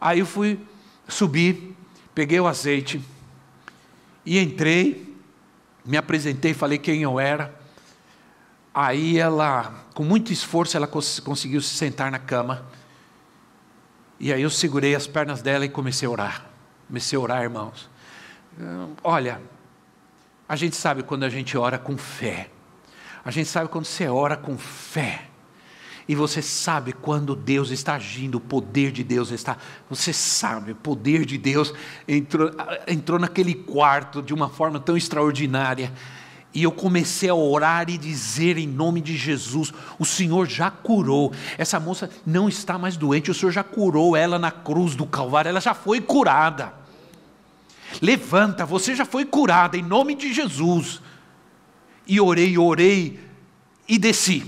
Aí 0.00 0.20
eu 0.20 0.26
fui, 0.26 0.58
subi, 1.08 1.76
peguei 2.14 2.40
o 2.40 2.46
azeite 2.46 3.02
e 4.24 4.38
entrei, 4.38 5.14
me 5.84 5.96
apresentei, 5.96 6.54
falei 6.54 6.78
quem 6.78 7.02
eu 7.02 7.20
era. 7.20 7.54
Aí 8.72 9.18
ela, 9.18 9.84
com 9.94 10.02
muito 10.02 10.32
esforço, 10.32 10.76
ela 10.76 10.86
cons 10.86 11.20
conseguiu 11.20 11.60
se 11.60 11.74
sentar 11.74 12.10
na 12.10 12.18
cama. 12.18 12.66
E 14.18 14.32
aí 14.32 14.42
eu 14.42 14.50
segurei 14.50 14.94
as 14.94 15.06
pernas 15.06 15.42
dela 15.42 15.64
e 15.64 15.68
comecei 15.68 16.08
a 16.08 16.10
orar. 16.10 16.46
Comecei 16.86 17.16
a 17.16 17.20
orar, 17.20 17.42
irmãos. 17.42 17.88
Olha, 19.02 19.40
a 20.48 20.56
gente 20.56 20.76
sabe 20.76 21.02
quando 21.02 21.24
a 21.24 21.28
gente 21.28 21.56
ora 21.56 21.78
com 21.78 21.96
fé. 21.96 22.50
A 23.24 23.30
gente 23.30 23.48
sabe 23.48 23.68
quando 23.68 23.84
você 23.84 24.08
ora 24.08 24.36
com 24.36 24.56
fé. 24.56 25.28
E 26.06 26.14
você 26.14 26.42
sabe 26.42 26.92
quando 26.92 27.34
Deus 27.34 27.70
está 27.70 27.94
agindo, 27.94 28.36
o 28.36 28.40
poder 28.40 28.92
de 28.92 29.02
Deus 29.02 29.30
está. 29.30 29.56
Você 29.88 30.12
sabe, 30.12 30.72
o 30.72 30.76
poder 30.76 31.24
de 31.24 31.38
Deus 31.38 31.72
entrou, 32.06 32.50
entrou 32.86 33.18
naquele 33.18 33.54
quarto 33.54 34.20
de 34.20 34.34
uma 34.34 34.50
forma 34.50 34.78
tão 34.78 34.96
extraordinária. 34.96 35.92
E 36.52 36.62
eu 36.62 36.70
comecei 36.70 37.28
a 37.28 37.34
orar 37.34 37.88
e 37.88 37.96
dizer 37.96 38.58
em 38.58 38.66
nome 38.66 39.00
de 39.00 39.16
Jesus: 39.16 39.72
o 39.98 40.04
Senhor 40.04 40.46
já 40.46 40.70
curou. 40.70 41.32
Essa 41.56 41.80
moça 41.80 42.10
não 42.24 42.48
está 42.48 42.78
mais 42.78 42.96
doente, 42.96 43.30
o 43.30 43.34
Senhor 43.34 43.50
já 43.50 43.64
curou 43.64 44.14
ela 44.14 44.38
na 44.38 44.50
cruz 44.50 44.94
do 44.94 45.06
Calvário, 45.06 45.48
ela 45.48 45.60
já 45.60 45.74
foi 45.74 46.00
curada. 46.02 46.72
Levanta, 48.00 48.66
você 48.66 48.94
já 48.94 49.04
foi 49.04 49.24
curada 49.24 49.76
em 49.76 49.82
nome 49.82 50.14
de 50.14 50.32
Jesus. 50.32 51.00
E 52.06 52.20
orei, 52.20 52.58
orei 52.58 53.18
e 53.88 53.98
desci. 53.98 54.44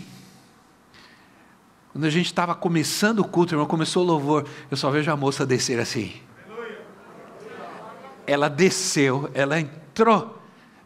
Quando 1.97 2.05
a 2.05 2.11
gente 2.11 2.27
estava 2.27 2.55
começando 2.55 3.21
o 3.21 3.25
culto, 3.25 3.55
irmão, 3.55 3.67
começou 3.67 4.05
o 4.05 4.07
louvor, 4.07 4.45
eu 4.71 4.77
só 4.77 4.91
vejo 4.91 5.11
a 5.11 5.17
moça 5.17 5.47
descer 5.47 5.81
assim. 5.81 6.13
Ela 8.27 8.51
desceu, 8.51 9.31
ela 9.33 9.59
entrou 9.59 10.39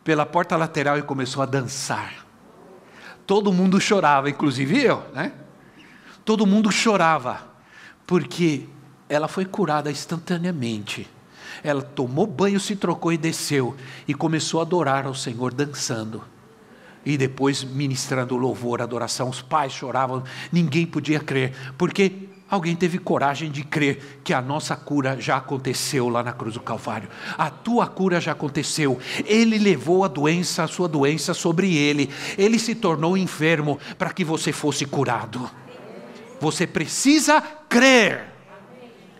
pela 0.04 0.24
porta 0.24 0.56
lateral 0.56 0.96
e 0.98 1.02
começou 1.02 1.42
a 1.42 1.46
dançar. 1.46 2.24
Todo 3.26 3.52
mundo 3.52 3.80
chorava, 3.80 4.30
inclusive 4.30 4.84
eu, 4.84 5.02
né? 5.12 5.32
Todo 6.24 6.46
mundo 6.46 6.70
chorava, 6.70 7.42
porque 8.06 8.68
ela 9.08 9.26
foi 9.26 9.44
curada 9.44 9.90
instantaneamente. 9.90 11.10
Ela 11.64 11.82
tomou 11.82 12.24
banho, 12.24 12.60
se 12.60 12.76
trocou 12.76 13.12
e 13.12 13.18
desceu, 13.18 13.76
e 14.06 14.14
começou 14.14 14.60
a 14.60 14.62
adorar 14.62 15.08
ao 15.08 15.14
Senhor 15.16 15.52
dançando 15.52 16.22
e 17.10 17.16
depois 17.16 17.64
ministrando 17.64 18.36
louvor, 18.36 18.80
adoração. 18.80 19.28
Os 19.28 19.42
pais 19.42 19.72
choravam, 19.72 20.22
ninguém 20.52 20.86
podia 20.86 21.18
crer, 21.18 21.52
porque 21.76 22.28
alguém 22.48 22.76
teve 22.76 22.98
coragem 22.98 23.50
de 23.50 23.64
crer 23.64 24.20
que 24.22 24.32
a 24.32 24.40
nossa 24.40 24.76
cura 24.76 25.20
já 25.20 25.36
aconteceu 25.36 26.08
lá 26.08 26.22
na 26.22 26.32
cruz 26.32 26.54
do 26.54 26.60
Calvário. 26.60 27.08
A 27.36 27.50
tua 27.50 27.86
cura 27.86 28.20
já 28.20 28.32
aconteceu. 28.32 28.98
Ele 29.24 29.58
levou 29.58 30.04
a 30.04 30.08
doença, 30.08 30.64
a 30.64 30.68
sua 30.68 30.88
doença 30.88 31.34
sobre 31.34 31.76
ele. 31.76 32.10
Ele 32.38 32.58
se 32.58 32.74
tornou 32.74 33.16
enfermo 33.16 33.78
para 33.98 34.12
que 34.12 34.24
você 34.24 34.52
fosse 34.52 34.84
curado. 34.84 35.50
Você 36.40 36.66
precisa 36.66 37.40
crer 37.68 38.32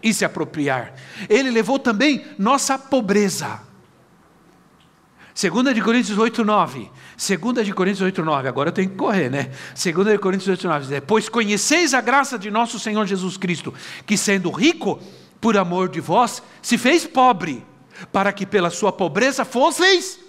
e 0.03 0.15
se 0.15 0.25
apropriar. 0.25 0.95
Ele 1.29 1.51
levou 1.51 1.79
também 1.79 2.25
nossa 2.39 2.79
pobreza. 2.79 3.70
Segunda 5.35 5.73
de 5.73 5.81
Coríntios 5.81 6.19
8, 6.19 6.45
9. 6.45 6.91
Segunda 7.17 7.65
de 7.65 7.73
Coríntios 7.73 8.03
8, 8.03 8.23
9. 8.23 8.49
Agora 8.49 8.69
eu 8.71 8.73
tenho 8.73 8.91
que 8.91 8.97
correr, 8.97 9.31
né? 9.31 9.51
Segunda 9.75 10.13
de 10.13 10.19
Coríntios 10.19 10.49
8, 10.49 10.67
9. 10.67 11.01
Pois 11.03 11.29
conheceis 11.29 11.95
a 11.95 12.01
graça 12.01 12.39
de 12.39 12.51
nosso 12.51 12.79
Senhor 12.79 13.07
Jesus 13.07 13.37
Cristo, 13.37 13.73
que 14.07 14.17
sendo 14.17 14.51
rico, 14.51 15.01
por 15.41 15.57
amor 15.57 15.89
de 15.89 16.01
vós, 16.01 16.43
se 16.61 16.77
fez 16.77 17.07
pobre, 17.07 17.65
para 18.13 18.33
que 18.33 18.45
pela 18.45 18.71
sua 18.71 18.93
pobreza 18.93 19.45
fosseis 19.45 20.21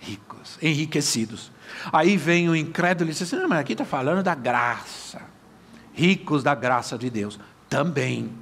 ricos, 0.00 0.58
enriquecidos. 0.60 1.52
Aí 1.92 2.16
vem 2.16 2.48
o 2.48 2.56
incrédulo 2.56 3.10
e 3.10 3.12
diz 3.12 3.22
assim, 3.22 3.36
não, 3.36 3.48
mas 3.48 3.60
aqui 3.60 3.72
está 3.72 3.84
falando 3.84 4.22
da 4.22 4.34
graça. 4.34 5.22
Ricos 5.92 6.42
da 6.42 6.54
graça 6.54 6.96
de 6.98 7.10
Deus. 7.10 7.38
Também 7.68 8.32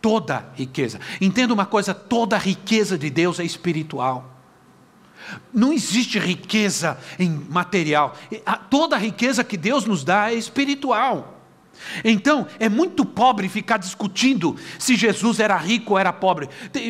toda 0.00 0.50
riqueza. 0.54 1.00
Entenda 1.20 1.52
uma 1.52 1.66
coisa: 1.66 1.94
toda 1.94 2.36
riqueza 2.36 2.98
de 2.98 3.10
Deus 3.10 3.40
é 3.40 3.44
espiritual. 3.44 4.36
Não 5.52 5.72
existe 5.72 6.18
riqueza 6.18 6.98
em 7.18 7.30
material. 7.30 8.16
Toda 8.68 8.96
riqueza 8.96 9.44
que 9.44 9.56
Deus 9.56 9.84
nos 9.84 10.02
dá 10.02 10.30
é 10.30 10.34
espiritual. 10.34 11.39
Então, 12.04 12.46
é 12.58 12.68
muito 12.68 13.04
pobre 13.04 13.48
ficar 13.48 13.76
discutindo 13.76 14.56
se 14.78 14.96
Jesus 14.96 15.40
era 15.40 15.56
rico 15.56 15.92
ou 15.92 15.98
era 15.98 16.12
pobre. 16.12 16.48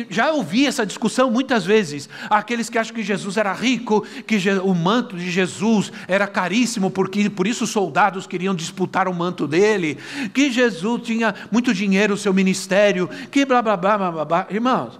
Já 0.09 0.31
ouvi 0.31 0.65
essa 0.65 0.85
discussão 0.85 1.31
muitas 1.31 1.65
vezes. 1.65 2.09
Aqueles 2.29 2.69
que 2.69 2.77
acham 2.77 2.95
que 2.95 3.03
Jesus 3.03 3.37
era 3.37 3.53
rico, 3.53 4.01
que 4.25 4.37
o 4.63 4.73
manto 4.73 5.17
de 5.17 5.29
Jesus 5.29 5.91
era 6.07 6.27
caríssimo, 6.27 6.89
porque 6.89 7.29
por 7.29 7.47
isso 7.47 7.63
os 7.63 7.69
soldados 7.69 8.27
queriam 8.27 8.55
disputar 8.55 9.07
o 9.07 9.13
manto 9.13 9.47
dele, 9.47 9.97
que 10.33 10.51
Jesus 10.51 11.01
tinha 11.03 11.33
muito 11.51 11.73
dinheiro 11.73 12.13
no 12.13 12.17
seu 12.17 12.33
ministério, 12.33 13.09
que 13.31 13.45
blá 13.45 13.61
blá 13.61 13.77
blá 13.77 13.97
blá 13.97 14.11
blá. 14.11 14.25
blá. 14.25 14.47
Irmãos, 14.49 14.99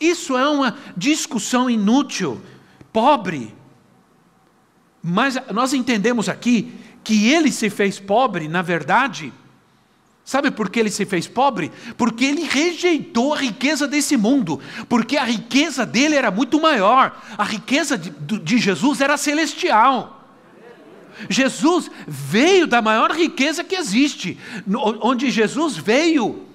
isso 0.00 0.36
é 0.36 0.48
uma 0.48 0.76
discussão 0.96 1.68
inútil, 1.68 2.40
pobre. 2.92 3.54
Mas 5.02 5.38
nós 5.52 5.72
entendemos 5.72 6.28
aqui 6.28 6.72
que 7.02 7.30
ele 7.30 7.50
se 7.50 7.70
fez 7.70 7.98
pobre, 7.98 8.48
na 8.48 8.62
verdade, 8.62 9.32
sabe 10.24 10.50
por 10.50 10.70
que 10.70 10.78
ele 10.78 10.90
se 10.90 11.04
fez 11.04 11.26
pobre? 11.26 11.72
Porque 11.96 12.24
ele 12.24 12.42
rejeitou 12.42 13.34
a 13.34 13.38
riqueza 13.38 13.88
desse 13.88 14.16
mundo, 14.16 14.60
porque 14.88 15.16
a 15.16 15.24
riqueza 15.24 15.84
dele 15.84 16.14
era 16.14 16.30
muito 16.30 16.60
maior, 16.60 17.20
a 17.36 17.44
riqueza 17.44 17.96
de, 17.96 18.10
de 18.10 18.58
Jesus 18.58 19.00
era 19.00 19.16
celestial. 19.16 20.18
Jesus 21.28 21.90
veio 22.06 22.66
da 22.66 22.80
maior 22.80 23.10
riqueza 23.10 23.62
que 23.62 23.74
existe, 23.74 24.38
onde 25.02 25.30
Jesus 25.30 25.76
veio, 25.76 26.46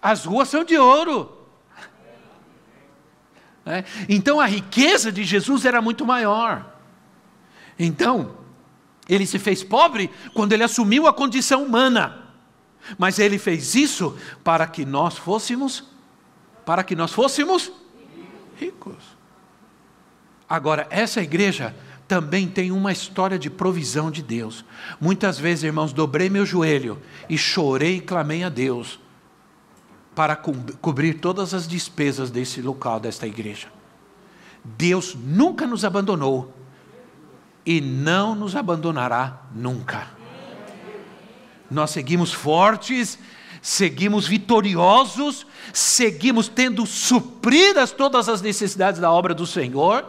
as 0.00 0.24
ruas 0.24 0.48
são 0.48 0.62
de 0.62 0.76
ouro. 0.76 1.32
É? 3.66 3.82
Então 4.08 4.38
a 4.38 4.46
riqueza 4.46 5.10
de 5.10 5.24
Jesus 5.24 5.64
era 5.64 5.80
muito 5.80 6.04
maior. 6.04 6.74
Então, 7.78 8.43
ele 9.08 9.26
se 9.26 9.38
fez 9.38 9.62
pobre 9.62 10.10
quando 10.32 10.52
ele 10.52 10.62
assumiu 10.62 11.06
a 11.06 11.12
condição 11.12 11.64
humana. 11.64 12.24
Mas 12.98 13.18
ele 13.18 13.38
fez 13.38 13.74
isso 13.74 14.16
para 14.42 14.66
que 14.66 14.84
nós 14.84 15.16
fôssemos 15.16 15.84
para 16.64 16.82
que 16.82 16.96
nós 16.96 17.12
fôssemos 17.12 17.70
ricos. 18.56 18.96
Agora, 20.48 20.86
essa 20.88 21.22
igreja 21.22 21.74
também 22.08 22.48
tem 22.48 22.70
uma 22.70 22.92
história 22.92 23.38
de 23.38 23.50
provisão 23.50 24.10
de 24.10 24.22
Deus. 24.22 24.64
Muitas 25.00 25.38
vezes, 25.38 25.64
irmãos, 25.64 25.92
dobrei 25.92 26.30
meu 26.30 26.46
joelho 26.46 27.00
e 27.28 27.36
chorei 27.36 27.96
e 27.96 28.00
clamei 28.00 28.44
a 28.44 28.48
Deus 28.48 28.98
para 30.14 30.36
co 30.36 30.54
cobrir 30.80 31.14
todas 31.14 31.52
as 31.52 31.66
despesas 31.66 32.30
desse 32.30 32.62
local, 32.62 33.00
desta 33.00 33.26
igreja. 33.26 33.68
Deus 34.64 35.14
nunca 35.14 35.66
nos 35.66 35.84
abandonou 35.84 36.54
e 37.64 37.80
não 37.80 38.34
nos 38.34 38.54
abandonará 38.54 39.42
nunca. 39.54 40.08
Nós 41.70 41.90
seguimos 41.90 42.32
fortes, 42.32 43.18
seguimos 43.62 44.26
vitoriosos, 44.26 45.46
seguimos 45.72 46.48
tendo 46.48 46.84
supridas 46.86 47.90
todas 47.90 48.28
as 48.28 48.42
necessidades 48.42 49.00
da 49.00 49.10
obra 49.10 49.34
do 49.34 49.46
Senhor 49.46 50.04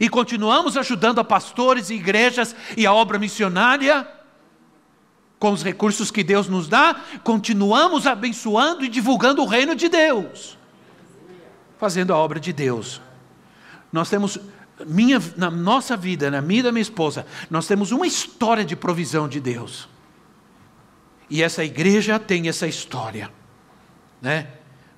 e 0.00 0.08
continuamos 0.08 0.76
ajudando 0.76 1.18
a 1.18 1.24
pastores 1.24 1.90
e 1.90 1.94
igrejas 1.94 2.56
e 2.76 2.86
a 2.86 2.92
obra 2.92 3.18
missionária 3.18 4.08
com 5.38 5.52
os 5.52 5.64
recursos 5.64 6.10
que 6.10 6.22
Deus 6.22 6.48
nos 6.48 6.68
dá, 6.68 6.94
continuamos 7.24 8.06
abençoando 8.06 8.84
e 8.84 8.88
divulgando 8.88 9.42
o 9.42 9.46
reino 9.46 9.74
de 9.74 9.88
Deus, 9.88 10.56
fazendo 11.78 12.14
a 12.14 12.16
obra 12.16 12.38
de 12.38 12.52
Deus. 12.52 13.00
Nós 13.92 14.08
temos 14.08 14.38
minha, 14.86 15.20
na 15.36 15.50
nossa 15.50 15.96
vida, 15.96 16.30
na 16.30 16.40
minha 16.40 16.60
e 16.60 16.62
da 16.62 16.72
minha 16.72 16.82
esposa, 16.82 17.26
nós 17.50 17.66
temos 17.66 17.92
uma 17.92 18.06
história 18.06 18.64
de 18.64 18.74
provisão 18.74 19.28
de 19.28 19.40
Deus. 19.40 19.88
E 21.28 21.42
essa 21.42 21.64
igreja 21.64 22.18
tem 22.18 22.48
essa 22.48 22.66
história, 22.66 23.30
né? 24.20 24.48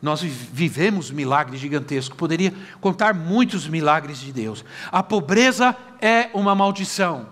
Nós 0.03 0.21
vivemos 0.21 1.11
milagres 1.11 1.61
gigantescos, 1.61 2.17
poderia 2.17 2.53
contar 2.79 3.15
muitos 3.15 3.67
milagres 3.67 4.19
de 4.19 4.33
Deus. 4.33 4.63
A 4.93 5.03
pobreza 5.03 5.75
é 5.99 6.29
uma 6.35 6.55
maldição. 6.55 7.29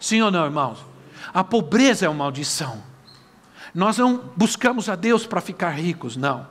Sim 0.00 0.20
ou 0.22 0.30
não, 0.30 0.44
irmãos? 0.44 0.84
A 1.32 1.44
pobreza 1.44 2.06
é 2.06 2.08
uma 2.08 2.24
maldição. 2.24 2.82
Nós 3.72 3.98
não 3.98 4.24
buscamos 4.36 4.88
a 4.88 4.96
Deus 4.96 5.24
para 5.24 5.40
ficar 5.40 5.70
ricos, 5.70 6.16
não. 6.16 6.48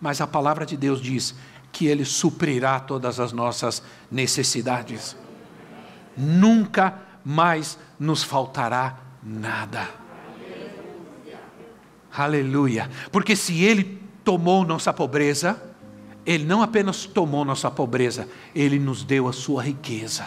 Mas 0.00 0.20
a 0.20 0.26
palavra 0.26 0.66
de 0.66 0.76
Deus 0.76 1.00
diz: 1.00 1.34
que 1.72 1.86
Ele 1.86 2.04
suprirá 2.04 2.80
todas 2.80 3.20
as 3.20 3.32
nossas 3.32 3.82
necessidades. 4.10 5.16
Nunca 6.16 6.98
mais 7.24 7.78
nos 7.98 8.22
faltará 8.22 8.98
nada. 9.22 9.88
Aleluia. 12.12 12.90
Porque 13.12 13.36
se 13.36 13.62
Ele 13.62 14.02
tomou 14.24 14.64
nossa 14.64 14.92
pobreza, 14.92 15.62
Ele 16.26 16.44
não 16.44 16.62
apenas 16.62 17.04
tomou 17.04 17.44
nossa 17.44 17.70
pobreza, 17.70 18.28
Ele 18.54 18.78
nos 18.78 19.04
deu 19.04 19.28
a 19.28 19.32
sua 19.32 19.62
riqueza. 19.62 20.26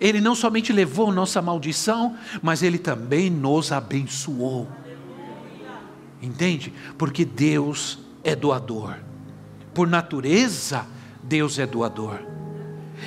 Ele 0.00 0.20
não 0.20 0.34
somente 0.34 0.72
levou 0.72 1.12
nossa 1.12 1.40
maldição, 1.40 2.16
mas 2.42 2.62
Ele 2.62 2.78
também 2.78 3.30
nos 3.30 3.72
abençoou. 3.72 4.68
Entende? 6.20 6.72
Porque 6.98 7.24
Deus 7.24 8.03
é 8.24 8.34
doador. 8.34 8.96
Por 9.74 9.86
natureza, 9.86 10.86
Deus 11.22 11.58
é 11.58 11.66
doador. 11.66 12.18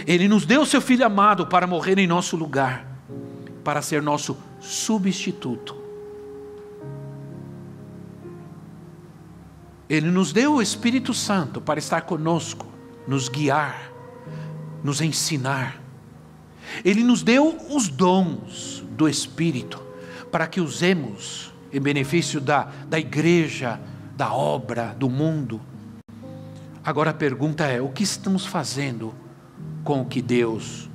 Ele 0.05 0.27
nos 0.27 0.45
deu 0.45 0.65
seu 0.65 0.79
Filho 0.79 1.05
amado 1.05 1.47
para 1.47 1.65
morrer 1.65 1.97
em 1.97 2.07
nosso 2.07 2.37
lugar, 2.37 2.85
para 3.63 3.81
ser 3.81 4.01
nosso 4.01 4.37
substituto. 4.59 5.75
Ele 9.89 10.11
nos 10.11 10.33
deu 10.33 10.55
o 10.55 10.61
Espírito 10.61 11.13
Santo 11.13 11.61
para 11.61 11.79
estar 11.79 12.01
conosco, 12.01 12.67
nos 13.07 13.29
guiar, 13.29 13.91
nos 14.83 15.01
ensinar. 15.01 15.81
Ele 16.83 17.03
nos 17.03 17.23
deu 17.23 17.57
os 17.69 17.87
dons 17.87 18.83
do 18.91 19.07
Espírito 19.07 19.81
para 20.29 20.45
que 20.45 20.59
usemos 20.59 21.53
em 21.71 21.79
benefício 21.79 22.41
da, 22.41 22.63
da 22.87 22.99
igreja, 22.99 23.79
da 24.17 24.33
obra, 24.33 24.95
do 24.97 25.07
mundo. 25.07 25.61
Agora 26.83 27.11
a 27.11 27.13
pergunta 27.13 27.65
é: 27.65 27.79
o 27.79 27.89
que 27.89 28.01
estamos 28.01 28.45
fazendo 28.45 29.13
com 29.83 30.01
o 30.01 30.05
que 30.05 30.21
Deus 30.21 30.89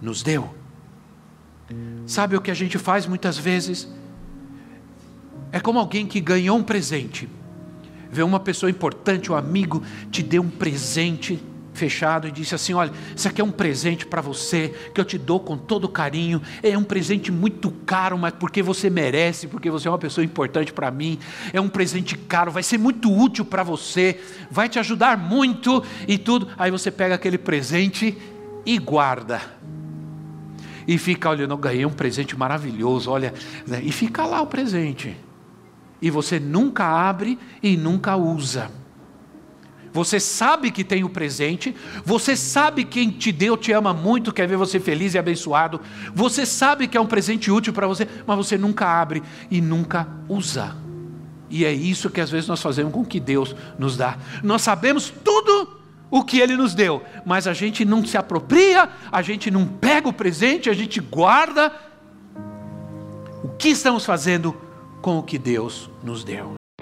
nos 0.00 0.22
deu? 0.22 0.52
Sabe 2.06 2.36
o 2.36 2.40
que 2.40 2.50
a 2.50 2.54
gente 2.54 2.78
faz 2.78 3.06
muitas 3.06 3.36
vezes? 3.36 3.88
É 5.52 5.60
como 5.60 5.78
alguém 5.78 6.06
que 6.06 6.20
ganhou 6.20 6.56
um 6.56 6.62
presente, 6.62 7.28
vê 8.10 8.22
uma 8.22 8.40
pessoa 8.40 8.70
importante, 8.70 9.30
um 9.30 9.36
amigo, 9.36 9.82
te 10.10 10.22
deu 10.22 10.42
um 10.42 10.50
presente 10.50 11.40
fechado 11.74 12.26
e 12.26 12.30
disse 12.30 12.54
assim: 12.54 12.72
Olha, 12.72 12.92
isso 13.14 13.28
aqui 13.28 13.40
é 13.40 13.44
um 13.44 13.50
presente 13.50 14.06
para 14.06 14.22
você, 14.22 14.72
que 14.94 15.00
eu 15.00 15.04
te 15.04 15.18
dou 15.18 15.40
com 15.40 15.56
todo 15.58 15.88
carinho. 15.88 16.40
É 16.62 16.78
um 16.78 16.84
presente 16.84 17.30
muito 17.30 17.70
caro, 17.84 18.16
mas 18.16 18.32
porque 18.32 18.62
você 18.62 18.88
merece, 18.88 19.46
porque 19.46 19.70
você 19.70 19.88
é 19.88 19.90
uma 19.90 19.98
pessoa 19.98 20.24
importante 20.24 20.72
para 20.72 20.90
mim. 20.90 21.18
É 21.52 21.60
um 21.60 21.68
presente 21.68 22.16
caro, 22.16 22.50
vai 22.50 22.62
ser 22.62 22.78
muito 22.78 23.12
útil 23.12 23.44
para 23.44 23.62
você, 23.62 24.20
vai 24.50 24.68
te 24.68 24.78
ajudar 24.78 25.18
muito 25.18 25.82
e 26.08 26.16
tudo. 26.16 26.48
Aí 26.56 26.70
você 26.70 26.90
pega 26.90 27.14
aquele 27.16 27.36
presente 27.36 28.16
e 28.64 28.78
guarda. 28.78 29.42
E 30.86 30.98
fica 30.98 31.30
olhando, 31.30 31.56
ganhei 31.56 31.86
um 31.86 31.90
presente 31.90 32.36
maravilhoso, 32.36 33.10
olha, 33.10 33.32
né, 33.66 33.80
e 33.82 33.90
fica 33.90 34.24
lá 34.26 34.42
o 34.42 34.46
presente. 34.46 35.16
E 36.00 36.10
você 36.10 36.38
nunca 36.38 36.84
abre 36.84 37.38
e 37.62 37.76
nunca 37.76 38.16
usa. 38.16 38.70
Você 39.94 40.18
sabe 40.18 40.72
que 40.72 40.82
tem 40.82 41.04
o 41.04 41.08
presente, 41.08 41.72
você 42.04 42.36
sabe 42.36 42.82
que 42.82 43.04
quem 43.04 43.10
te 43.12 43.30
deu 43.30 43.56
te 43.56 43.70
ama 43.70 43.94
muito, 43.94 44.32
quer 44.32 44.48
ver 44.48 44.56
você 44.56 44.80
feliz 44.80 45.14
e 45.14 45.18
abençoado, 45.18 45.80
você 46.12 46.44
sabe 46.44 46.88
que 46.88 46.96
é 46.96 47.00
um 47.00 47.06
presente 47.06 47.48
útil 47.48 47.72
para 47.72 47.86
você, 47.86 48.08
mas 48.26 48.36
você 48.36 48.58
nunca 48.58 48.86
abre 48.86 49.22
e 49.48 49.60
nunca 49.60 50.08
usa. 50.28 50.76
E 51.48 51.64
é 51.64 51.72
isso 51.72 52.10
que 52.10 52.20
às 52.20 52.28
vezes 52.28 52.48
nós 52.48 52.60
fazemos 52.60 52.92
com 52.92 53.02
o 53.02 53.06
que 53.06 53.20
Deus 53.20 53.54
nos 53.78 53.96
dá. 53.96 54.18
Nós 54.42 54.62
sabemos 54.62 55.12
tudo 55.22 55.80
o 56.10 56.24
que 56.24 56.40
Ele 56.40 56.56
nos 56.56 56.74
deu, 56.74 57.00
mas 57.24 57.46
a 57.46 57.52
gente 57.52 57.84
não 57.84 58.04
se 58.04 58.16
apropria, 58.16 58.88
a 59.12 59.22
gente 59.22 59.48
não 59.48 59.64
pega 59.64 60.08
o 60.08 60.12
presente, 60.12 60.68
a 60.68 60.74
gente 60.74 61.00
guarda. 61.00 61.72
O 63.44 63.48
que 63.50 63.68
estamos 63.68 64.04
fazendo 64.04 64.56
com 65.00 65.18
o 65.20 65.22
que 65.22 65.38
Deus 65.38 65.88
nos 66.02 66.24
deu? 66.24 66.54